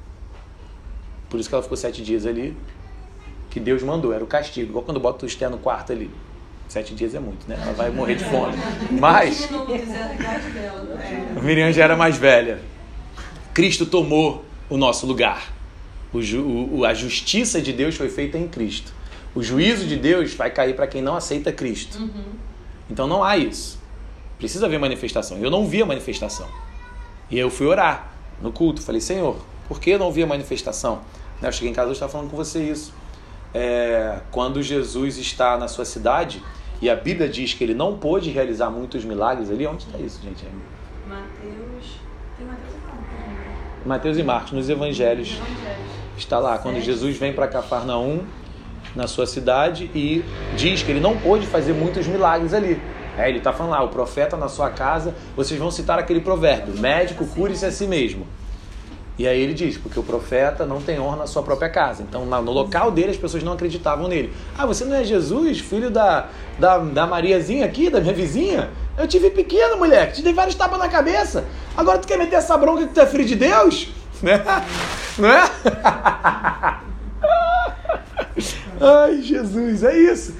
[1.29, 2.57] Por isso que ela ficou sete dias ali,
[3.49, 4.69] que Deus mandou, era o castigo.
[4.69, 6.09] Igual quando bota o Esté no quarto ali.
[6.71, 7.59] Sete dias é muito, né?
[7.61, 8.53] Ela vai morrer de fome.
[8.97, 9.49] Mas.
[11.43, 12.61] Miriam já era mais velha.
[13.53, 15.51] Cristo tomou o nosso lugar.
[16.13, 16.19] O,
[16.77, 18.93] o, a justiça de Deus foi feita em Cristo.
[19.35, 22.09] O juízo de Deus vai cair para quem não aceita Cristo.
[22.89, 23.77] Então não há isso.
[24.37, 25.39] Precisa haver manifestação.
[25.39, 26.47] Eu não vi a manifestação.
[27.29, 28.81] E eu fui orar no culto.
[28.81, 29.35] Falei, Senhor,
[29.67, 31.01] por que eu não vi a manifestação?
[31.41, 32.93] Né, eu cheguei em casa e estava falando com você isso.
[33.53, 36.41] É, quando Jesus está na sua cidade
[36.81, 40.19] e a Bíblia diz que ele não pôde realizar muitos milagres ali, onde está isso,
[40.23, 40.45] gente?
[41.07, 41.99] Mateus.
[42.37, 42.81] Tem Mateus
[43.85, 45.39] Mateus e Marcos, nos evangelhos.
[46.17, 48.23] Está lá, quando Jesus vem para Cafarnaum,
[48.95, 50.23] na sua cidade, e
[50.55, 52.79] diz que ele não pôde fazer muitos milagres ali.
[53.17, 56.79] É, ele está falando lá, o profeta na sua casa, vocês vão citar aquele provérbio:
[56.79, 58.27] médico, cure-se a si mesmo.
[59.17, 62.01] E aí ele diz, porque o profeta não tem honra na sua própria casa.
[62.01, 64.33] Então, no local dele, as pessoas não acreditavam nele.
[64.57, 68.69] Ah, você não é Jesus, filho da, da, da Mariazinha aqui, da minha vizinha?
[68.97, 71.45] Eu tive pequeno, moleque, te dei vários tapas na cabeça.
[71.75, 73.89] Agora tu quer meter essa bronca que tu é filho de Deus?
[74.21, 74.39] Né?
[75.17, 75.49] Não é?
[78.79, 80.35] Ai, Jesus, é isso.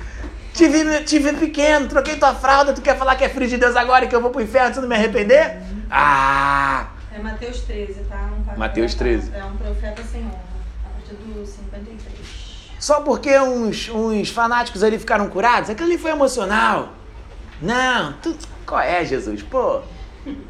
[0.53, 4.05] Tive, tive pequeno, troquei tua fralda, tu quer falar que é filho de Deus agora
[4.05, 5.63] e que eu vou pro inferno se não me arrepender?
[5.89, 6.89] Ah!
[7.13, 8.31] É Mateus 13, tá?
[8.55, 9.35] Um Mateus 13.
[9.35, 10.39] É um profeta sem honra,
[10.85, 12.51] a partir do 53.
[12.79, 15.69] Só porque uns, uns fanáticos ali ficaram curados?
[15.69, 16.93] Aquilo ali foi emocional.
[17.61, 18.35] Não, tu.
[18.65, 19.43] Qual é, Jesus?
[19.43, 19.81] Pô,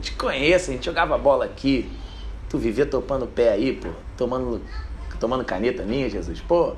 [0.02, 1.92] te conheço, a gente jogava bola aqui.
[2.48, 3.90] Tu vivia topando pé aí, pô.
[4.16, 4.62] Tomando,
[5.20, 6.40] tomando caneta minha, Jesus.
[6.42, 6.76] Pô.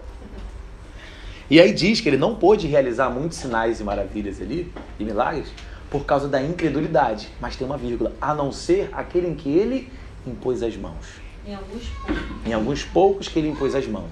[1.50, 5.50] E aí diz que ele não pôde realizar muitos sinais e maravilhas ali, e milagres,
[5.94, 7.30] por causa da incredulidade.
[7.40, 8.14] Mas tem uma vírgula.
[8.20, 9.92] A não ser aquele em que ele
[10.26, 11.22] impôs as mãos.
[11.46, 12.48] Em alguns poucos.
[12.48, 14.10] Em alguns poucos que ele impôs as mãos.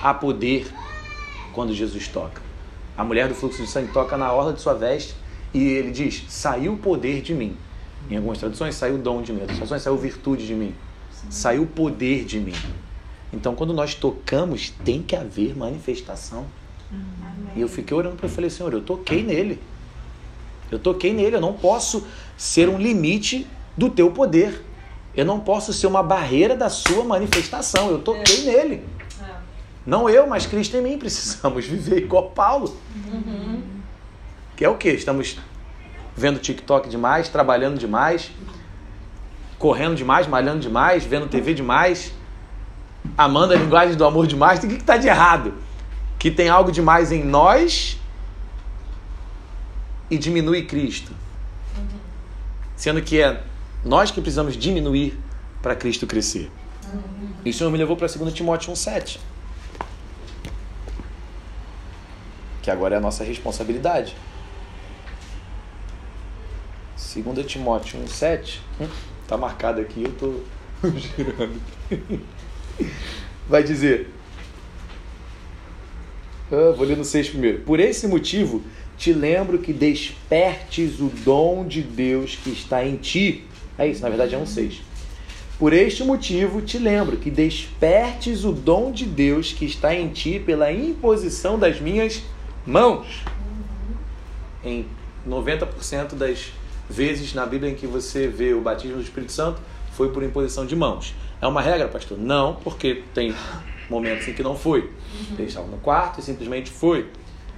[0.00, 0.72] Há poder
[1.52, 2.40] quando Jesus toca.
[2.96, 5.16] A mulher do fluxo de sangue toca na orla de sua veste
[5.52, 7.56] e ele diz: saiu o poder de mim.
[8.08, 9.38] Em algumas traduções, saiu o dom de mim.
[9.38, 10.72] Em outras traduções, saiu virtude de mim.
[11.28, 12.54] Saiu o poder de mim.
[13.32, 16.46] Então, quando nós tocamos, tem que haver manifestação.
[16.88, 17.52] Amém.
[17.56, 19.60] E eu fiquei orando para ele falei: Senhor, eu toquei nele.
[20.70, 21.36] Eu toquei nele.
[21.36, 24.64] Eu não posso ser um limite do teu poder.
[25.14, 27.90] Eu não posso ser uma barreira da sua manifestação.
[27.90, 28.52] Eu toquei é.
[28.52, 28.84] nele.
[29.86, 30.98] Não eu, mas Cristo em mim.
[30.98, 32.76] Precisamos viver igual Paulo.
[33.12, 33.62] Uhum.
[34.56, 34.88] Que é o que?
[34.88, 35.38] Estamos
[36.16, 38.30] vendo TikTok demais, trabalhando demais,
[39.58, 42.12] correndo demais, malhando demais, vendo TV demais,
[43.18, 44.58] amando a linguagem do amor demais.
[44.58, 45.54] O que está de errado?
[46.18, 47.98] Que tem algo demais em nós
[50.10, 51.12] e diminui Cristo.
[52.76, 53.42] Sendo que é
[53.84, 55.18] nós que precisamos diminuir
[55.62, 56.50] para Cristo crescer.
[57.44, 59.18] Isso me levou para 2 Timóteo 1,7.
[62.66, 64.16] que agora é a nossa responsabilidade.
[66.96, 68.88] 2 Timóteo 1,7, hum,
[69.28, 70.40] tá marcado aqui, eu tô
[70.90, 71.62] girando.
[73.48, 74.12] Vai dizer,
[76.50, 77.60] ah, vou ler no 6 primeiro.
[77.60, 78.64] Por esse motivo,
[78.96, 83.44] te lembro que despertes o dom de Deus que está em ti.
[83.78, 84.80] É isso, na verdade é um 6.
[85.58, 90.38] Por este motivo, te lembro que despertes o dom de Deus que está em ti
[90.38, 92.22] pela imposição das minhas
[92.66, 93.22] mãos.
[94.62, 94.86] Em
[95.26, 96.52] 90% das
[96.88, 99.60] vezes na Bíblia em que você vê o batismo do Espírito Santo,
[99.92, 101.14] foi por imposição de mãos.
[101.40, 102.18] É uma regra, pastor?
[102.18, 103.34] Não, porque tem
[103.88, 104.90] momentos em que não foi.
[105.32, 107.08] Ele estava no quarto e simplesmente foi.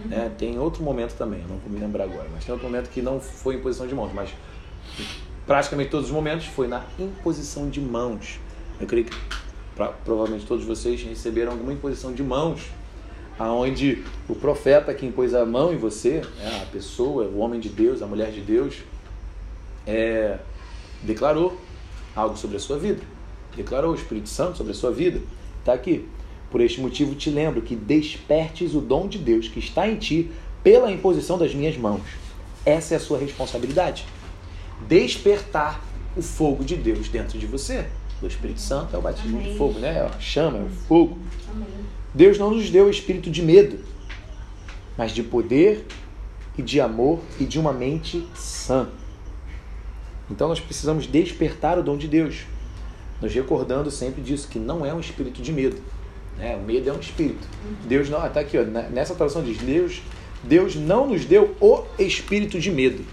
[0.05, 0.31] Né?
[0.39, 3.03] Tem outro momento também, eu não vou me lembrar agora, mas tem outro momento que
[3.03, 4.31] não foi em posição de mãos, mas
[5.47, 8.39] praticamente todos os momentos foi na imposição de mãos.
[8.81, 9.17] Eu creio que
[9.75, 12.63] pra, provavelmente todos vocês receberam alguma imposição de mãos,
[13.39, 17.69] aonde o profeta que impôs a mão em você, né, a pessoa, o homem de
[17.69, 18.83] Deus, a mulher de Deus,
[19.87, 20.39] é,
[21.03, 21.59] declarou
[22.15, 23.01] algo sobre a sua vida.
[23.57, 25.21] Declarou o Espírito Santo sobre a sua vida.
[25.61, 26.09] Está aqui.
[26.51, 30.31] Por este motivo te lembro que despertes o dom de Deus que está em ti
[30.63, 32.03] pela imposição das minhas mãos.
[32.65, 34.07] Essa é a sua responsabilidade.
[34.87, 35.83] Despertar
[36.17, 37.87] o fogo de Deus dentro de você.
[38.23, 39.53] O Espírito Santo é o batismo Amém.
[39.53, 39.99] de fogo, né?
[39.99, 41.19] É a chama, é o fogo.
[41.51, 41.67] Amém.
[42.15, 43.79] Deus não nos deu o espírito de medo,
[44.97, 45.87] mas de poder
[46.57, 48.89] e de amor e de uma mente sã.
[50.31, 52.45] Então nós precisamos despertar o dom de Deus,
[53.21, 55.81] nos recordando sempre disso, que não é um espírito de medo,
[56.39, 56.57] né?
[56.57, 57.47] O medo é um espírito.
[57.87, 60.03] Deus não, está aqui, ó, nessa tradução diz: Deus,
[60.43, 63.05] Deus não nos deu o espírito de medo.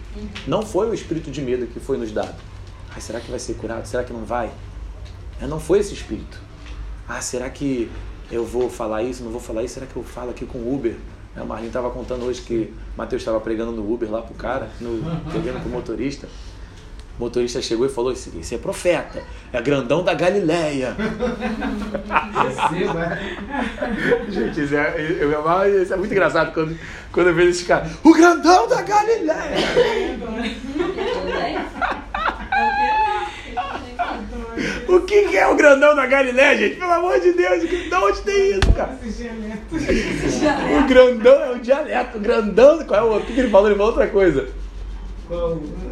[0.47, 2.35] Não foi o espírito de medo que foi nos dado.
[2.95, 3.85] Ah, será que vai ser curado?
[3.85, 4.49] Será que não vai?
[5.41, 6.39] Não foi esse espírito.
[7.07, 7.89] Ah, será que
[8.31, 9.23] eu vou falar isso?
[9.23, 9.73] Não vou falar isso?
[9.73, 10.95] Será que eu falo aqui com o Uber?
[11.35, 15.01] A Marlene estava contando hoje que Mateus estava pregando no Uber lá pro cara, no,
[15.29, 16.29] pregando pro motorista.
[17.17, 19.23] O motorista chegou e falou: Esse, esse é profeta,
[19.54, 20.93] é grandão da Galileia.
[24.30, 26.78] Gente, isso é, eu, eu, isso é muito engraçado quando,
[27.12, 29.56] quando eu vejo esse cara: O grandão da Galileia.
[34.88, 36.78] O que, que, é o grandão da Galileia, gente?
[36.78, 38.97] Pelo amor de Deus, de onde tem isso, cara?
[40.78, 42.17] O grandão é o dialeto.
[42.17, 43.67] O grandão, qual é o, o que, que ele falou?
[43.67, 44.47] Ele falou outra coisa.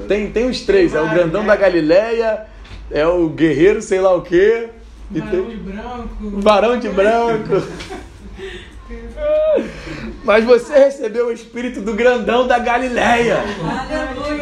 [0.08, 2.46] Tem, tem os três, é o grandão da Galileia,
[2.92, 4.70] é o guerreiro sei lá o quê.
[5.10, 5.50] Barão tem...
[5.50, 6.42] de branco.
[6.42, 7.64] Barão de branco.
[10.24, 13.44] Mas você recebeu o espírito do grandão da Galileia.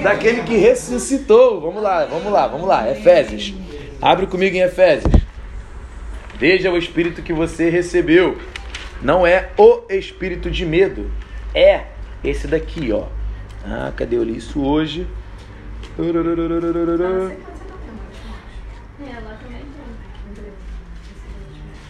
[0.04, 1.60] Daquele que ressuscitou.
[1.62, 2.90] Vamos lá, vamos lá, vamos lá.
[2.90, 3.54] Efésios.
[4.02, 5.14] Abre comigo em Efésios.
[6.36, 8.38] Veja o espírito que você recebeu.
[9.02, 11.10] Não é o espírito de medo.
[11.54, 11.86] É
[12.24, 13.06] esse daqui, ó.
[13.66, 14.18] Ah, cadê?
[14.18, 15.08] Eu li isso hoje.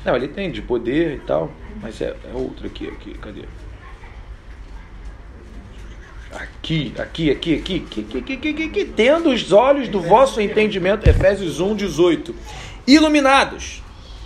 [0.04, 3.44] Não, ele tem de poder e tal, mas é, é outro aqui, aqui, cadê?
[6.34, 10.42] Aqui, aqui, aqui, aqui, que, que, que, que, que, que tendo os olhos do vosso
[10.42, 12.34] entendimento, Efésios 1, 18,
[12.88, 13.84] iluminados.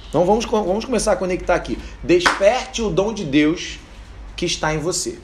[0.07, 1.77] Então vamos, vamos começar a conectar aqui.
[2.03, 3.79] Desperte o dom de Deus
[4.35, 5.19] que está em você.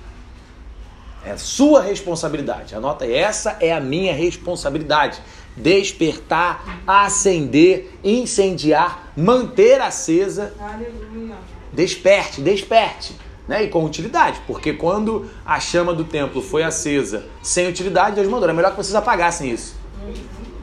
[1.26, 2.74] É sua responsabilidade.
[2.74, 5.22] Anota, essa é a minha responsabilidade.
[5.56, 10.54] Despertar, acender, incendiar, manter acesa.
[10.60, 11.36] Aleluia.
[11.72, 13.16] Desperte, desperte.
[13.48, 13.64] Né?
[13.64, 18.50] E com utilidade, porque quando a chama do templo foi acesa sem utilidade, Deus mandou.
[18.50, 19.76] É melhor que vocês apagassem isso.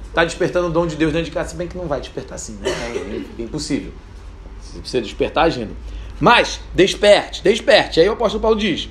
[0.09, 2.37] Está despertando o dom de Deus dentro de casa, se bem que não vai despertar
[2.37, 2.71] assim, né?
[3.39, 3.93] É impossível.
[4.61, 5.77] Você precisa despertar agindo.
[6.19, 8.01] Mas, desperte, desperte.
[8.01, 8.89] Aí o apóstolo Paulo diz: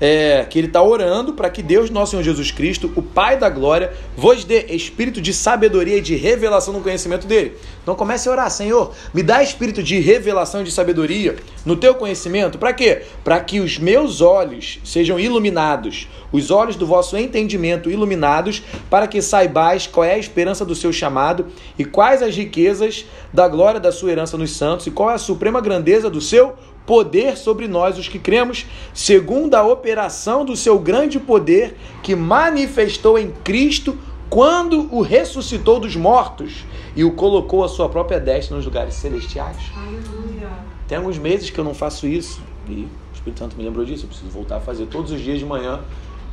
[0.00, 3.50] é, que ele está orando para que Deus, nosso Senhor Jesus Cristo, o Pai da
[3.50, 7.52] glória, vos dê espírito de sabedoria e de revelação no conhecimento dele.
[7.82, 11.94] Então comece a orar, Senhor, me dá espírito de revelação e de sabedoria no teu
[11.94, 12.58] conhecimento.
[12.58, 13.02] Para quê?
[13.22, 19.20] Para que os meus olhos sejam iluminados, os olhos do vosso entendimento iluminados, para que
[19.20, 21.46] saibais qual é a esperança do seu chamado
[21.78, 25.18] e quais as riquezas da glória da sua herança nos santos e qual é a
[25.18, 26.54] suprema grandeza do seu
[26.86, 33.18] poder sobre nós, os que cremos, segundo a operação do seu grande poder que manifestou
[33.18, 33.96] em Cristo
[34.28, 36.64] quando o ressuscitou dos mortos
[36.94, 39.56] e o colocou à sua própria destra nos lugares celestiais.
[39.76, 40.48] Aleluia.
[40.86, 44.04] Tem alguns meses que eu não faço isso e o Espírito Santo me lembrou disso.
[44.04, 45.80] Eu preciso voltar a fazer todos os dias de manhã.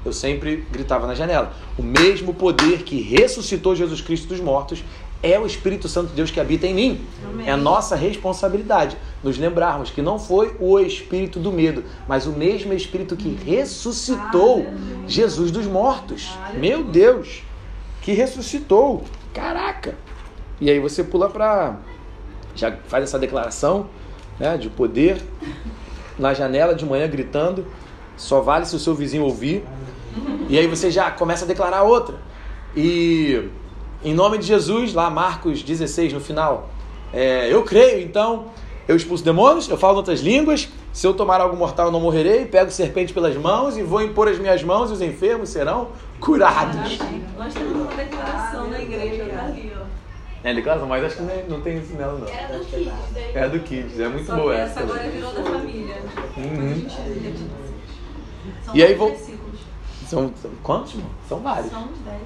[0.06, 4.84] Eu sempre gritava na janela: o mesmo poder que ressuscitou Jesus Cristo dos mortos
[5.22, 7.02] é o Espírito Santo de Deus que habita em mim.
[7.32, 7.48] Amém.
[7.48, 12.32] É a nossa responsabilidade nos lembrarmos que não foi o espírito do medo, mas o
[12.32, 15.08] mesmo espírito que ressuscitou Aleluia.
[15.08, 16.38] Jesus dos mortos.
[16.40, 16.60] Aleluia.
[16.60, 17.44] Meu Deus,
[18.02, 19.04] que ressuscitou.
[19.34, 19.96] Caraca.
[20.60, 21.78] E aí você pula para
[22.56, 23.88] já faz essa declaração,
[24.40, 25.22] né, de poder
[26.18, 27.68] na janela de manhã gritando,
[28.16, 29.64] só vale se o seu vizinho ouvir.
[30.50, 32.16] E aí você já começa a declarar outra.
[32.76, 33.50] E
[34.04, 36.70] em nome de Jesus, lá Marcos 16 no final,
[37.14, 38.48] é, eu creio, então
[38.88, 42.46] eu expulso demônios, eu falo outras línguas, se eu tomar algo mortal eu não morrerei,
[42.46, 46.98] pego serpente pelas mãos e vou impor as minhas mãos e os enfermos serão curados.
[47.38, 49.86] Nós temos uma declaração na igreja, tá ali, ó.
[50.44, 52.28] É de classe, mas acho que não, tem isso nela, não.
[52.28, 53.32] Era do Kids, daí.
[53.36, 54.80] É do Kids, é muito Só boa essa.
[54.80, 55.96] essa agora virou da família.
[56.38, 56.88] Uhum.
[58.64, 59.60] São E aí vou- versículos.
[60.08, 60.94] São, são quantos?
[60.94, 61.10] irmão?
[61.28, 61.70] São vários.
[61.72, 62.18] São uns 10.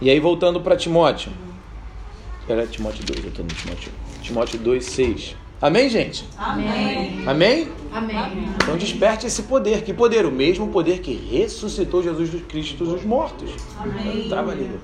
[0.00, 1.30] E aí voltando para Timóteo.
[2.48, 3.92] Era Timóteo 2, eu tô no Timóteo.
[4.22, 5.36] Timóteo 2, 6.
[5.60, 6.28] Amém, gente?
[6.36, 7.26] Amém.
[7.26, 7.68] Amém?
[7.90, 8.48] Amém.
[8.62, 9.82] Então desperte esse poder.
[9.82, 10.26] Que poder?
[10.26, 13.50] O mesmo poder que ressuscitou Jesus Cristo dos mortos.
[13.78, 14.28] Amém.
[14.28, 14.78] Trava a língua.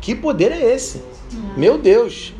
[0.00, 1.02] Que poder é esse?
[1.56, 2.32] Meu Deus.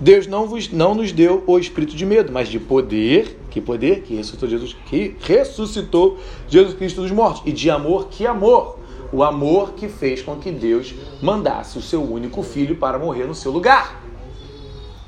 [0.00, 3.38] Deus não, vos, não nos deu o espírito de medo, mas de poder.
[3.48, 4.02] Que poder?
[4.02, 7.42] Que ressuscitou Jesus, que ressuscitou Jesus Cristo dos mortos.
[7.46, 8.78] E de amor, que amor?
[9.12, 13.34] O amor que fez com que Deus mandasse o seu único filho para morrer no
[13.34, 14.07] seu lugar.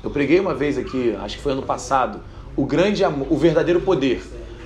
[0.03, 2.21] Eu preguei uma vez aqui, acho que foi ano passado,
[2.55, 4.21] o grande amor, o verdadeiro poder.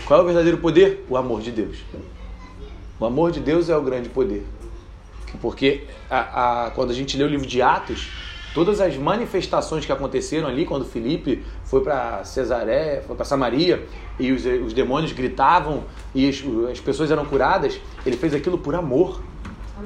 [0.06, 1.06] Qual é o verdadeiro poder?
[1.10, 1.78] O amor de Deus.
[3.00, 4.46] O amor de Deus é o grande poder.
[5.42, 8.08] Porque a, a- quando a gente lê o livro de Atos,
[8.54, 13.86] todas as manifestações que aconteceram ali, quando Felipe foi para Cesaré, foi para Samaria,
[14.18, 18.74] e os, os demônios gritavam e as, as pessoas eram curadas, ele fez aquilo por
[18.76, 19.22] amor.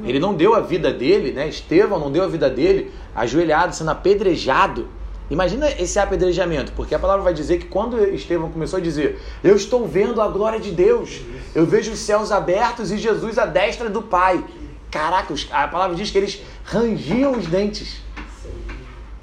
[0.06, 1.50] Ele não deu a vida dele, né?
[1.50, 4.88] Estevão não deu a vida dele ajoelhado, sendo apedrejado.
[5.30, 9.56] Imagina esse apedrejamento, porque a palavra vai dizer que quando Estevão começou a dizer: Eu
[9.56, 11.22] estou vendo a glória de Deus,
[11.54, 14.44] eu vejo os céus abertos e Jesus à destra do Pai.
[14.90, 18.02] Caraca, a palavra diz que eles rangiam os dentes.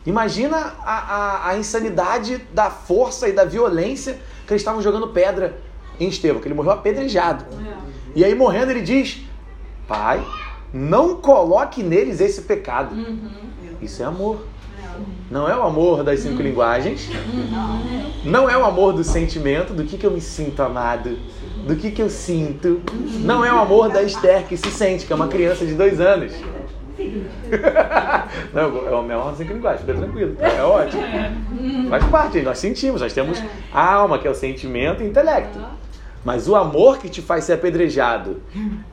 [0.05, 5.59] Imagina a, a, a insanidade da força e da violência que eles estavam jogando pedra
[5.99, 7.45] em Estevão, que ele morreu apedrejado.
[8.15, 9.25] E aí, morrendo, ele diz:
[9.89, 10.25] Pai,
[10.73, 12.95] não coloque neles esse pecado.
[13.83, 14.47] Isso é amor.
[15.31, 17.11] Não é o amor das cinco linguagens.
[18.25, 21.19] Não é o amor do sentimento, do que, que eu me sinto amado,
[21.67, 22.81] do que, que eu sinto.
[23.21, 26.01] Não é o amor da Esther que se sente, que é uma criança de dois
[26.01, 26.33] anos.
[28.55, 30.37] Não, é o amor das cinco linguagens, fica tranquilo.
[30.39, 31.03] É ótimo.
[31.91, 35.59] Faz parte, nós sentimos, nós temos a alma, que é o sentimento e o intelecto.
[36.25, 38.43] Mas o amor que te faz ser apedrejado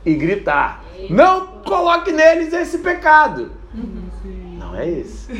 [0.04, 3.50] e gritar: Não coloque neles esse pecado.
[4.76, 5.32] É esse.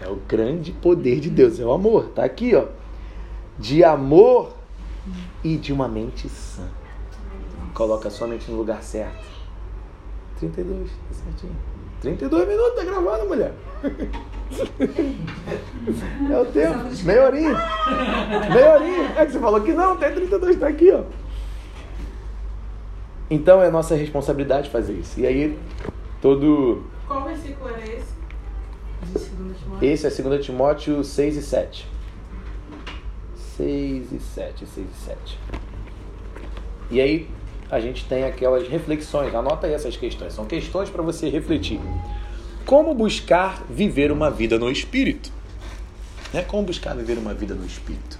[0.00, 2.10] É o grande poder de Deus, é o amor.
[2.14, 2.66] Tá aqui, ó.
[3.58, 4.54] De amor
[5.42, 6.68] e de uma mente sã.
[7.72, 9.24] Coloca a sua mente no lugar certo.
[10.38, 11.56] 32, tá certinho.
[12.00, 13.52] 32 minutos, tá gravando, mulher.
[16.30, 16.84] É o tempo.
[17.02, 17.54] Meia horinha.
[18.52, 19.14] Meia horinha.
[19.16, 21.02] É que você falou que não, tem 32, tá aqui, ó.
[23.30, 25.18] Então é nossa responsabilidade fazer isso.
[25.18, 25.58] E aí,
[26.20, 26.84] todo.
[27.06, 28.12] Qual versículo era esse?
[29.02, 29.88] De 2 Timóteo?
[29.88, 31.86] Esse é 2 Timóteo 6 e 7.
[33.56, 35.38] 6 e 7, 6 e 7.
[36.90, 37.28] E aí
[37.70, 41.80] a gente tem aquelas reflexões, anota aí essas questões, são questões para você refletir.
[42.64, 45.30] Como buscar viver uma vida no Espírito?
[46.32, 46.42] Né?
[46.42, 48.18] Como buscar viver uma vida no Espírito?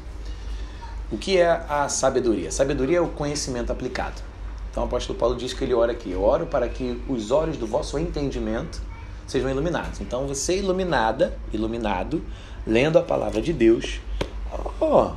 [1.10, 2.50] O que é a sabedoria?
[2.50, 4.20] Sabedoria é o conhecimento aplicado.
[4.74, 7.56] Então o apóstolo Paulo diz que ele ora aqui: Eu oro para que os olhos
[7.56, 8.82] do vosso entendimento
[9.24, 10.00] sejam iluminados.
[10.00, 12.20] Então você é iluminada, iluminado,
[12.66, 14.00] lendo a palavra de Deus,
[14.80, 15.14] ó,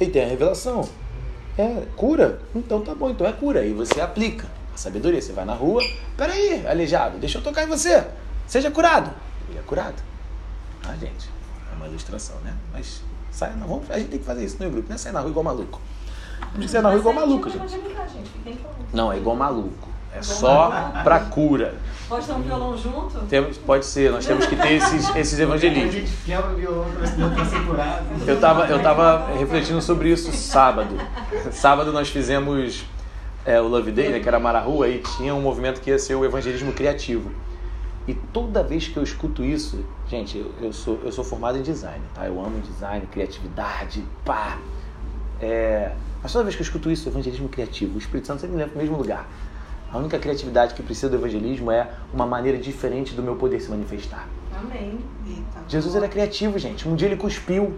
[0.00, 0.88] e tem a revelação.
[1.58, 2.40] É cura?
[2.54, 3.60] Então tá bom, então é cura.
[3.60, 5.20] Aí você aplica a sabedoria.
[5.20, 5.82] Você vai na rua,
[6.16, 8.02] peraí, aleijado, deixa eu tocar em você.
[8.46, 9.12] Seja curado.
[9.50, 10.02] Ele é curado.
[10.82, 11.28] Ah, gente,
[11.70, 12.56] é uma ilustração, né?
[12.72, 15.12] Mas sai na rua, a gente tem que fazer isso no grupo, não é sair
[15.12, 15.82] na rua igual maluco.
[16.40, 17.80] Não precisa na rua igual maluco, gente.
[18.92, 19.88] Não, é igual maluco.
[20.14, 21.74] É só pra cura.
[22.08, 23.18] Pode ter um violão junto?
[23.28, 25.92] Temos, pode ser, nós temos que ter esses, esses A evangelismos.
[25.92, 28.04] gente quebra o violão pra tá segurado.
[28.26, 30.96] Eu tava, eu tava refletindo sobre isso sábado.
[31.50, 32.84] Sábado nós fizemos
[33.44, 36.14] é, o Love Day, né, que era Mararrua, e tinha um movimento que ia ser
[36.14, 37.30] o evangelismo criativo.
[38.06, 41.62] E toda vez que eu escuto isso, gente, eu, eu sou, eu sou formado em
[41.62, 42.24] design, tá?
[42.24, 44.58] Eu amo design, criatividade, pá.
[45.40, 48.62] É, mas toda vez que eu escuto isso, evangelismo criativo, o Espírito Santo sempre me
[48.62, 49.26] leva para o mesmo lugar.
[49.92, 53.70] A única criatividade que precisa do evangelismo é uma maneira diferente do meu poder se
[53.70, 54.26] manifestar.
[54.58, 54.98] Amém.
[55.68, 56.88] Jesus era criativo, gente.
[56.88, 57.74] Um dia ele cuspiu.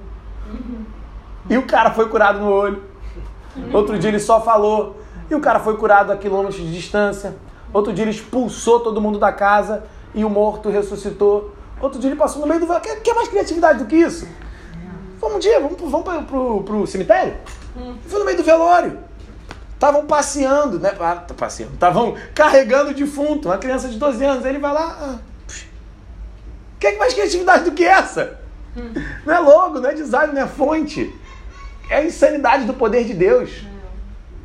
[1.50, 2.82] E o cara foi curado no olho.
[3.72, 4.96] Outro dia ele só falou.
[5.30, 7.36] E o cara foi curado a quilômetros de distância.
[7.72, 11.54] Outro dia ele expulsou todo mundo da casa e o morto ressuscitou.
[11.80, 12.66] Outro dia ele passou no meio do.
[12.80, 14.26] Quer, quer mais criatividade do que isso?
[15.28, 17.34] Vamos um dia, vamos, pro- vamos pro, pro, cemitério?
[18.06, 18.98] Foi no meio do velório.
[19.74, 20.92] Estavam passeando, né?
[20.98, 21.74] Ah, tá passeando.
[21.74, 24.44] Estavam carregando o defunto, uma criança de 12 anos.
[24.44, 24.98] Aí ele vai lá.
[25.00, 25.66] Ah, psh.
[26.80, 28.40] Quer mais criatividade do que essa?
[29.26, 31.14] Não é logo, não é design, não é fonte.
[31.90, 33.50] É a insanidade do poder de Deus.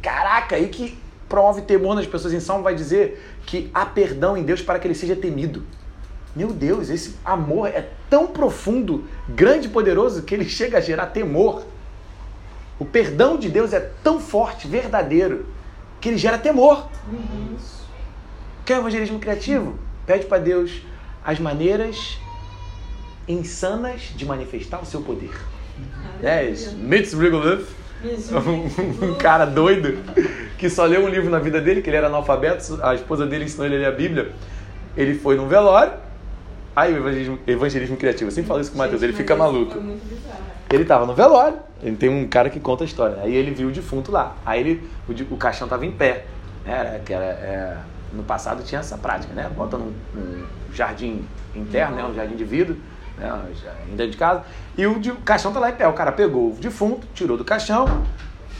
[0.01, 0.97] Caraca, e que
[1.29, 2.33] promove temor nas pessoas.
[2.33, 5.63] Em Salmo vai dizer que há perdão em Deus para que ele seja temido.
[6.35, 11.07] Meu Deus, esse amor é tão profundo, grande e poderoso que ele chega a gerar
[11.07, 11.63] temor.
[12.79, 15.45] O perdão de Deus é tão forte, verdadeiro,
[16.01, 16.87] que ele gera temor.
[18.65, 19.77] Quer evangelismo criativo?
[20.05, 20.81] Pede para Deus
[21.23, 22.17] as maneiras
[23.27, 25.31] insanas de manifestar o seu poder.
[26.21, 26.75] É isso.
[26.75, 27.13] Mitz
[28.03, 29.97] um cara doido
[30.57, 33.45] que só leu um livro na vida dele, que ele era analfabeto, a esposa dele
[33.45, 34.33] ensinou ele a ler a Bíblia.
[34.95, 35.93] Ele foi num velório,
[36.75, 39.77] aí o evangelismo, evangelismo criativo, eu sempre falo isso com o Matheus, ele fica maluco.
[40.71, 43.17] Ele tava no velório, ele tem um cara que conta a história.
[43.21, 44.35] Aí ele viu o defunto lá.
[44.45, 46.25] Aí ele, o, o caixão tava em pé.
[46.65, 47.77] Era, que era, é,
[48.13, 49.51] no passado tinha essa prática, né?
[49.55, 52.03] Bota num, num jardim interno, né?
[52.05, 52.77] Um jardim de vidro,
[53.17, 54.07] né?
[54.07, 54.43] de casa.
[54.77, 55.87] E o, de- o caixão tá lá em pé.
[55.87, 57.85] O cara pegou o defunto, tirou do caixão,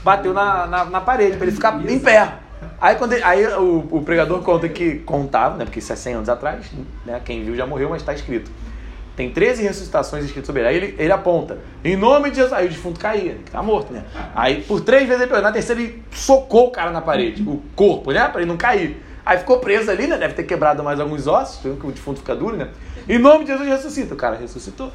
[0.03, 2.33] bateu na, na, na parede para ele ficar em pé.
[2.79, 5.65] Aí, quando ele- aí o, o pregador conta que contava, né?
[5.65, 6.65] Porque isso é 100 anos atrás,
[7.05, 7.21] né?
[7.23, 8.49] Quem viu já morreu, mas está escrito.
[9.15, 10.69] Tem 13 ressuscitações escritas sobre ele.
[10.69, 12.51] Aí ele, ele aponta, em nome de Jesus.
[12.53, 14.03] Aí o defunto caía, que tá morto, né?
[14.33, 15.41] Aí por três vezes ele.
[15.41, 18.27] Na terceira ele socou o cara na parede, o corpo, né?
[18.29, 19.03] Pra ele não cair.
[19.25, 20.17] Aí ficou preso ali, né?
[20.17, 22.69] Deve ter quebrado mais alguns ossos, porque o defunto fica duro, né?
[23.07, 24.13] Em nome de Jesus ressuscita.
[24.15, 24.91] O cara ressuscitou.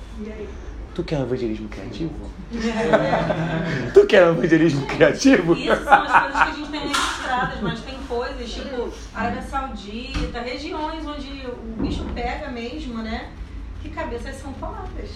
[0.98, 2.10] Tu quer um evangelismo criativo?
[3.94, 5.52] tu quer um evangelismo criativo?
[5.54, 10.40] Isso são as coisas que a gente tem registradas, mas tem coisas tipo Arábia Saudita,
[10.40, 13.28] regiões onde o bicho pega mesmo, né?
[13.80, 15.10] Que cabeças são faladas.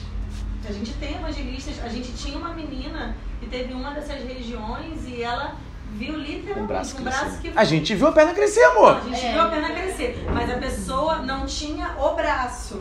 [0.69, 5.21] A gente tem evangelistas, a gente tinha uma menina que teve uma dessas regiões e
[5.21, 5.57] ela
[5.95, 7.51] viu literalmente Um braço um braço crescer.
[7.51, 8.99] que A gente viu a perna crescer, amor.
[8.99, 12.81] a gente viu a perna crescer, mas a pessoa não tinha o braço.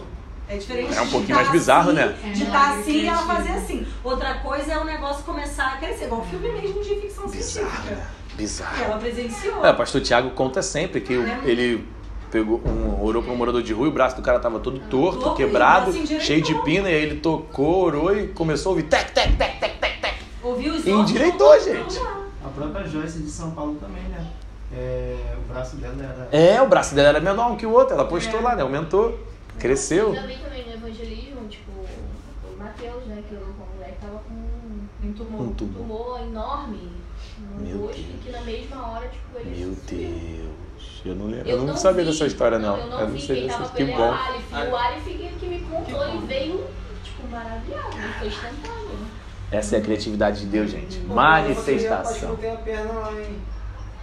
[0.51, 2.15] É diferente É um pouquinho tá mais bizarro, assim, né?
[2.33, 3.87] De estar assim e ela fazer assim.
[4.03, 7.95] Outra coisa é o negócio começar a crescer, igual filme mesmo de ficção Bizarro, científica.
[7.95, 8.07] né?
[8.29, 8.83] Que Bizarro.
[8.83, 9.65] ela presenciou.
[9.65, 11.87] É, o pastor Tiago conta sempre que o- ele
[12.29, 14.77] pegou um, orou para um morador de rua e o braço do cara tava todo
[14.79, 16.19] torto, Torto, quebrado, o endireitou.
[16.25, 19.59] cheio de pina, e aí ele tocou, orou e começou a ouvir tec, tec, tec,
[19.59, 20.15] tec, tec, tec.
[20.43, 21.97] Ouviu os E endireitou, gente.
[22.43, 24.25] A própria Joyce de São Paulo também, né?
[24.73, 26.29] É, o braço dela era.
[26.31, 28.61] É, o braço dela era menor que o outro, ela postou lá, né?
[28.63, 29.19] Aumentou,
[29.59, 30.13] cresceu.
[30.15, 33.39] Eu vi também no evangelismo, tipo, o Mateus, né, que o
[33.75, 35.41] moleque tava com um Um tumor.
[35.41, 35.77] Um tumor.
[35.77, 36.91] tumor enorme
[37.39, 38.23] no Meu rosto e Deus.
[38.23, 39.77] que na mesma hora, tipo, ele Meu sumiu.
[39.87, 41.79] Deus, eu não lembro, eu, não, vi.
[41.79, 42.77] sabia dessa história não.
[42.77, 44.11] Eu não, Eu não vi sei quem dessa, tava que bom.
[44.11, 44.45] Alif.
[44.53, 46.65] E o Alif que, que me contou Que e veio,
[47.03, 47.97] tipo, maravilhado.
[47.97, 49.21] Ele foi instantâneo.
[49.51, 50.99] Essa é a criatividade de Deus, gente.
[50.99, 52.29] Manifestação.
[52.31, 53.35] Eu tem a perna lá, hein?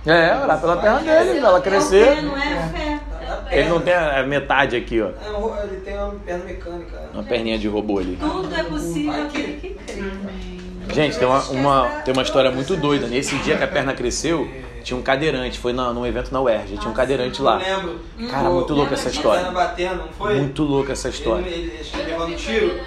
[0.09, 2.05] É, orar pela perna dele, pra ela É crescer.
[2.17, 3.01] fé, não é fé.
[3.51, 5.09] Ele não tem a metade aqui, ó.
[5.09, 7.01] É, ele tem uma perna mecânica.
[7.15, 8.17] Uma perninha de robô ali.
[8.21, 10.03] Tudo é possível aquele que crê.
[10.95, 13.07] Gente, tem uma, uma, tem uma história muito doida.
[13.07, 14.49] Nesse dia que a perna cresceu,
[14.83, 15.59] tinha um cadeirante.
[15.59, 16.79] Foi na, num evento na UERJ.
[16.79, 17.61] Tinha um cadeirante lá.
[17.61, 18.01] Eu lembro.
[18.31, 19.43] Cara, muito louca essa história.
[19.43, 20.35] Perna batendo, não foi?
[20.37, 21.47] Muito louca essa história.
[21.47, 22.81] ele, ele levando tiro.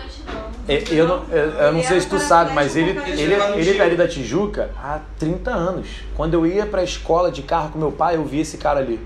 [0.68, 3.74] É, Eu não, eu, eu não sei se tu sabe, mas ele, ele, ele é
[3.78, 5.88] dali da Tijuca há 30 anos.
[6.16, 9.00] Quando eu ia pra escola de carro com meu pai, eu vi esse cara ali.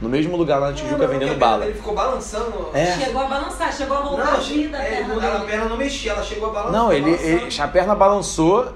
[0.00, 1.64] No mesmo lugar lá na Tijuca vendendo bala.
[1.66, 2.70] Ele ficou balançando.
[2.74, 2.86] É.
[2.98, 4.76] Chegou a balançar, chegou a voltar Não, a vida.
[4.76, 6.72] a é, perna ela- a perna não mexia, ela chegou a balançar.
[6.72, 8.72] Não, ele, ele- a perna balançou,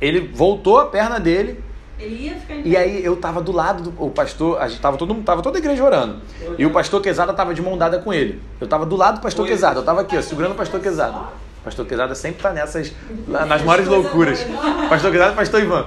[0.00, 1.64] ele voltou a perna dele,
[1.98, 4.80] Ele ia ficar em E aí eu tava do lado do o pastor, a gente
[4.80, 6.20] tava todo mundo, tava toda a igreja orando.
[6.56, 8.40] E o pastor Quezada tava de mão dada com ele.
[8.60, 9.44] Eu tava do lado do pastor.
[9.44, 11.18] Quezada, eu tava aqui, ó, segurando o pastor Quezada.
[11.60, 12.92] O pastor Quezada sempre tá nessas
[13.26, 14.44] nas maiores loucuras.
[14.88, 15.86] Pastor Quezada e pastor Ivan.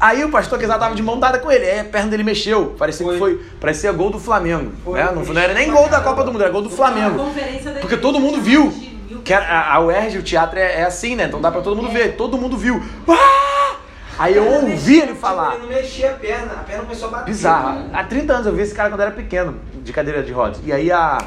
[0.00, 2.74] Aí o pastor Quezada tava de mão dada com ele, aí a perna dele mexeu,
[2.76, 3.36] parecia que Foi.
[3.36, 4.98] foi, parecia gol do Flamengo, Foi.
[4.98, 5.12] né?
[5.14, 7.24] Não, não era nem gol da Copa do Mundo, era gol do Flamengo.
[7.80, 8.72] Porque todo mundo viu.
[9.24, 11.26] Que a, a UERJ, o teatro é, é assim, né?
[11.26, 12.16] Então dá pra todo mundo ver.
[12.16, 12.82] Todo mundo viu.
[13.08, 13.76] Ah!
[14.18, 15.54] Aí eu ouvi ele falar.
[15.54, 17.26] Ele não mexia a perna, a perna começou a bater.
[17.26, 17.84] Bizarro.
[17.92, 20.58] Há 30 anos eu vi esse cara quando era pequeno, de cadeira de rodas.
[20.64, 21.18] E aí a,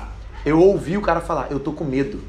[0.45, 2.21] eu ouvi o cara falar, eu tô com medo.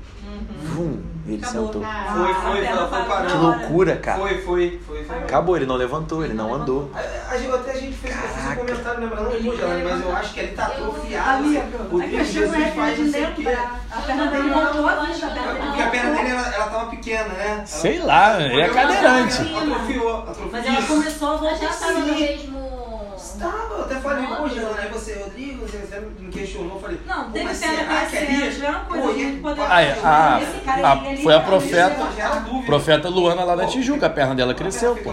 [0.62, 0.98] Vum,
[1.34, 1.66] ele Acabou.
[1.66, 1.82] sentou.
[1.82, 3.30] Foi, foi, perna ela foi parando.
[3.30, 4.18] Que loucura, cara.
[4.18, 5.04] Foi, foi, foi.
[5.04, 5.16] foi.
[5.18, 6.90] Acabou, ele não levantou, ele não andou.
[6.94, 10.16] A, a até a gente fez, fiz um comentário, lembra não, Ele Angela, mas eu
[10.16, 11.44] acho que ele tá atrofiado.
[11.44, 13.58] Amigo, O é que Jesus faz, não sei o quê.
[13.90, 16.66] A perna dele voltou a vida, a perna dele Porque a perna dele, ela, ela
[16.66, 17.62] tava pequena, né?
[17.66, 19.42] Sei lá, ele é cadeirante.
[19.42, 20.48] Atrofiou, atrofiou.
[20.52, 22.65] Mas ela começou a voltar a mesmo.
[23.38, 24.74] Tava, eu até falei, Não, pô, não.
[24.74, 28.00] aí você, Rodrigo, você, você me questionou, eu falei, Não, pô, teve mas perna será
[28.06, 29.72] que crescendo, ali- tiveram Pô, coisas e- muito poderosas.
[29.72, 32.66] Aí, a- Esse cara, a- ele- ele foi a literalmente profeta-.
[32.66, 35.12] Profeta Luana lá da Tijuca, a perna dela cresceu, pô.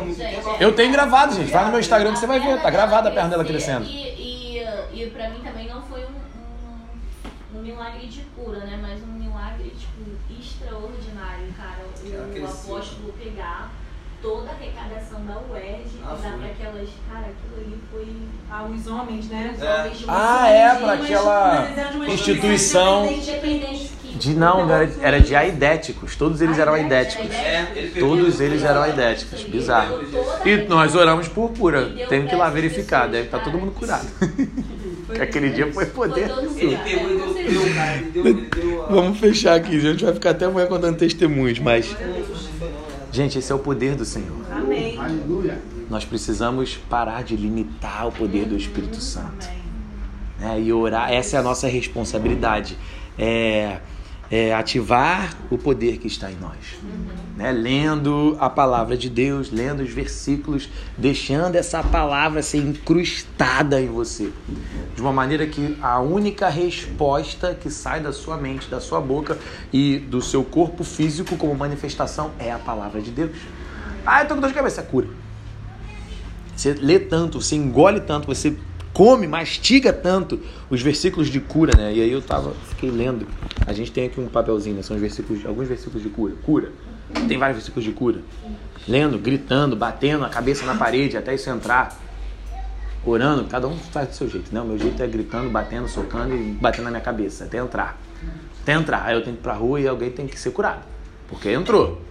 [0.59, 1.51] Eu tenho gravado, gente.
[1.51, 2.61] Vai no meu Instagram que você vai ver.
[2.61, 3.85] Tá gravada a perna dela crescendo.
[3.85, 4.63] E, e,
[5.03, 8.79] e pra mim também não foi um, um, um milagre de cura, né?
[8.81, 11.83] Mas um milagre, tipo, extraordinário, cara.
[12.03, 13.71] O, apóstolo pegar
[14.21, 15.72] toda a arrecadação da UERJ
[16.05, 16.89] Ah, pra aquelas.
[17.11, 18.07] Cara, aquilo ali foi.
[18.51, 19.53] Ah, os homens, né?
[19.55, 19.79] Os É.
[19.79, 21.67] homens Ah, é, pra aquela
[22.07, 23.09] instituição.
[24.15, 26.15] De não, era, era de aidéticos.
[26.15, 27.31] Todos eles eram aidéticos.
[27.31, 29.43] É, Todos eles eram aidéticos.
[29.43, 30.01] Bizarro.
[30.45, 31.91] E nós oramos por cura.
[32.09, 33.07] Tenho que ir lá verificar.
[33.07, 34.07] Deve estar todo mundo curado.
[35.19, 36.29] Aquele dia foi poder.
[36.57, 38.87] Ele pegou.
[38.89, 41.91] Vamos fechar aqui, a gente vai ficar até amanhã contando testemunhos, mas.
[41.91, 42.23] Né?
[43.11, 44.37] Gente, esse é o poder do Senhor.
[44.51, 44.97] Amém.
[44.97, 45.59] Aleluia.
[45.93, 49.47] Nós precisamos parar de limitar o poder do Espírito Santo.
[50.39, 50.59] né?
[50.59, 52.75] E orar, essa é a nossa responsabilidade.
[53.15, 53.77] É,
[54.31, 56.57] é ativar o poder que está em nós.
[57.37, 57.51] Né?
[57.51, 60.67] Lendo a palavra de Deus, lendo os versículos,
[60.97, 64.31] deixando essa palavra ser incrustada em você.
[64.95, 69.37] De uma maneira que a única resposta que sai da sua mente, da sua boca
[69.71, 73.29] e do seu corpo físico como manifestação é a palavra de Deus.
[74.03, 75.21] Ah, eu tô com dor de cabeça, cura.
[76.55, 78.55] Você lê tanto, você engole tanto, você
[78.93, 80.39] come, mastiga tanto
[80.69, 81.93] os versículos de cura, né?
[81.93, 83.27] E aí eu tava, fiquei lendo.
[83.65, 84.83] A gente tem aqui um papelzinho, né?
[84.83, 86.35] São os versículos, alguns versículos de cura.
[86.43, 86.71] Cura.
[87.27, 88.21] Tem vários versículos de cura.
[88.87, 91.99] Lendo, gritando, batendo a cabeça na parede até isso entrar.
[93.05, 94.61] Orando, cada um faz do seu jeito, né?
[94.61, 97.99] O meu jeito é gritando, batendo, socando e batendo na minha cabeça até entrar.
[98.61, 99.03] Até entrar.
[99.05, 100.83] Aí eu tenho que ir pra rua e alguém tem que ser curado.
[101.27, 102.01] Porque entrou.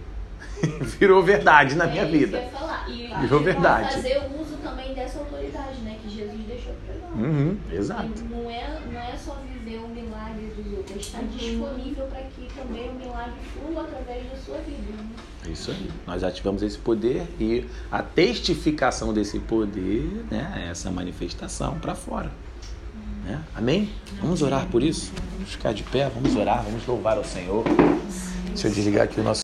[0.99, 2.43] Virou verdade na minha É vida.
[2.87, 3.93] E, Virou verdade.
[3.95, 5.97] fazer uso também dessa autoridade, né?
[6.03, 7.19] Que Jesus deixou pra nós.
[7.27, 8.23] Uhum, exato.
[8.29, 12.47] Não é, não é só viver o milagre dos outros, é estar disponível para que
[12.55, 14.93] também o milagre flua através da sua vida.
[14.97, 15.09] né?
[15.45, 15.89] É isso aí.
[16.07, 22.31] Nós ativamos esse poder e a testificação desse poder, né, é essa manifestação para fora.
[23.25, 23.41] Né?
[23.55, 23.89] Amém?
[24.21, 25.11] Vamos orar por isso?
[25.35, 27.63] Vamos ficar de pé, vamos orar, vamos louvar ao Senhor.
[28.47, 29.41] Deixa eu desligar aqui o nosso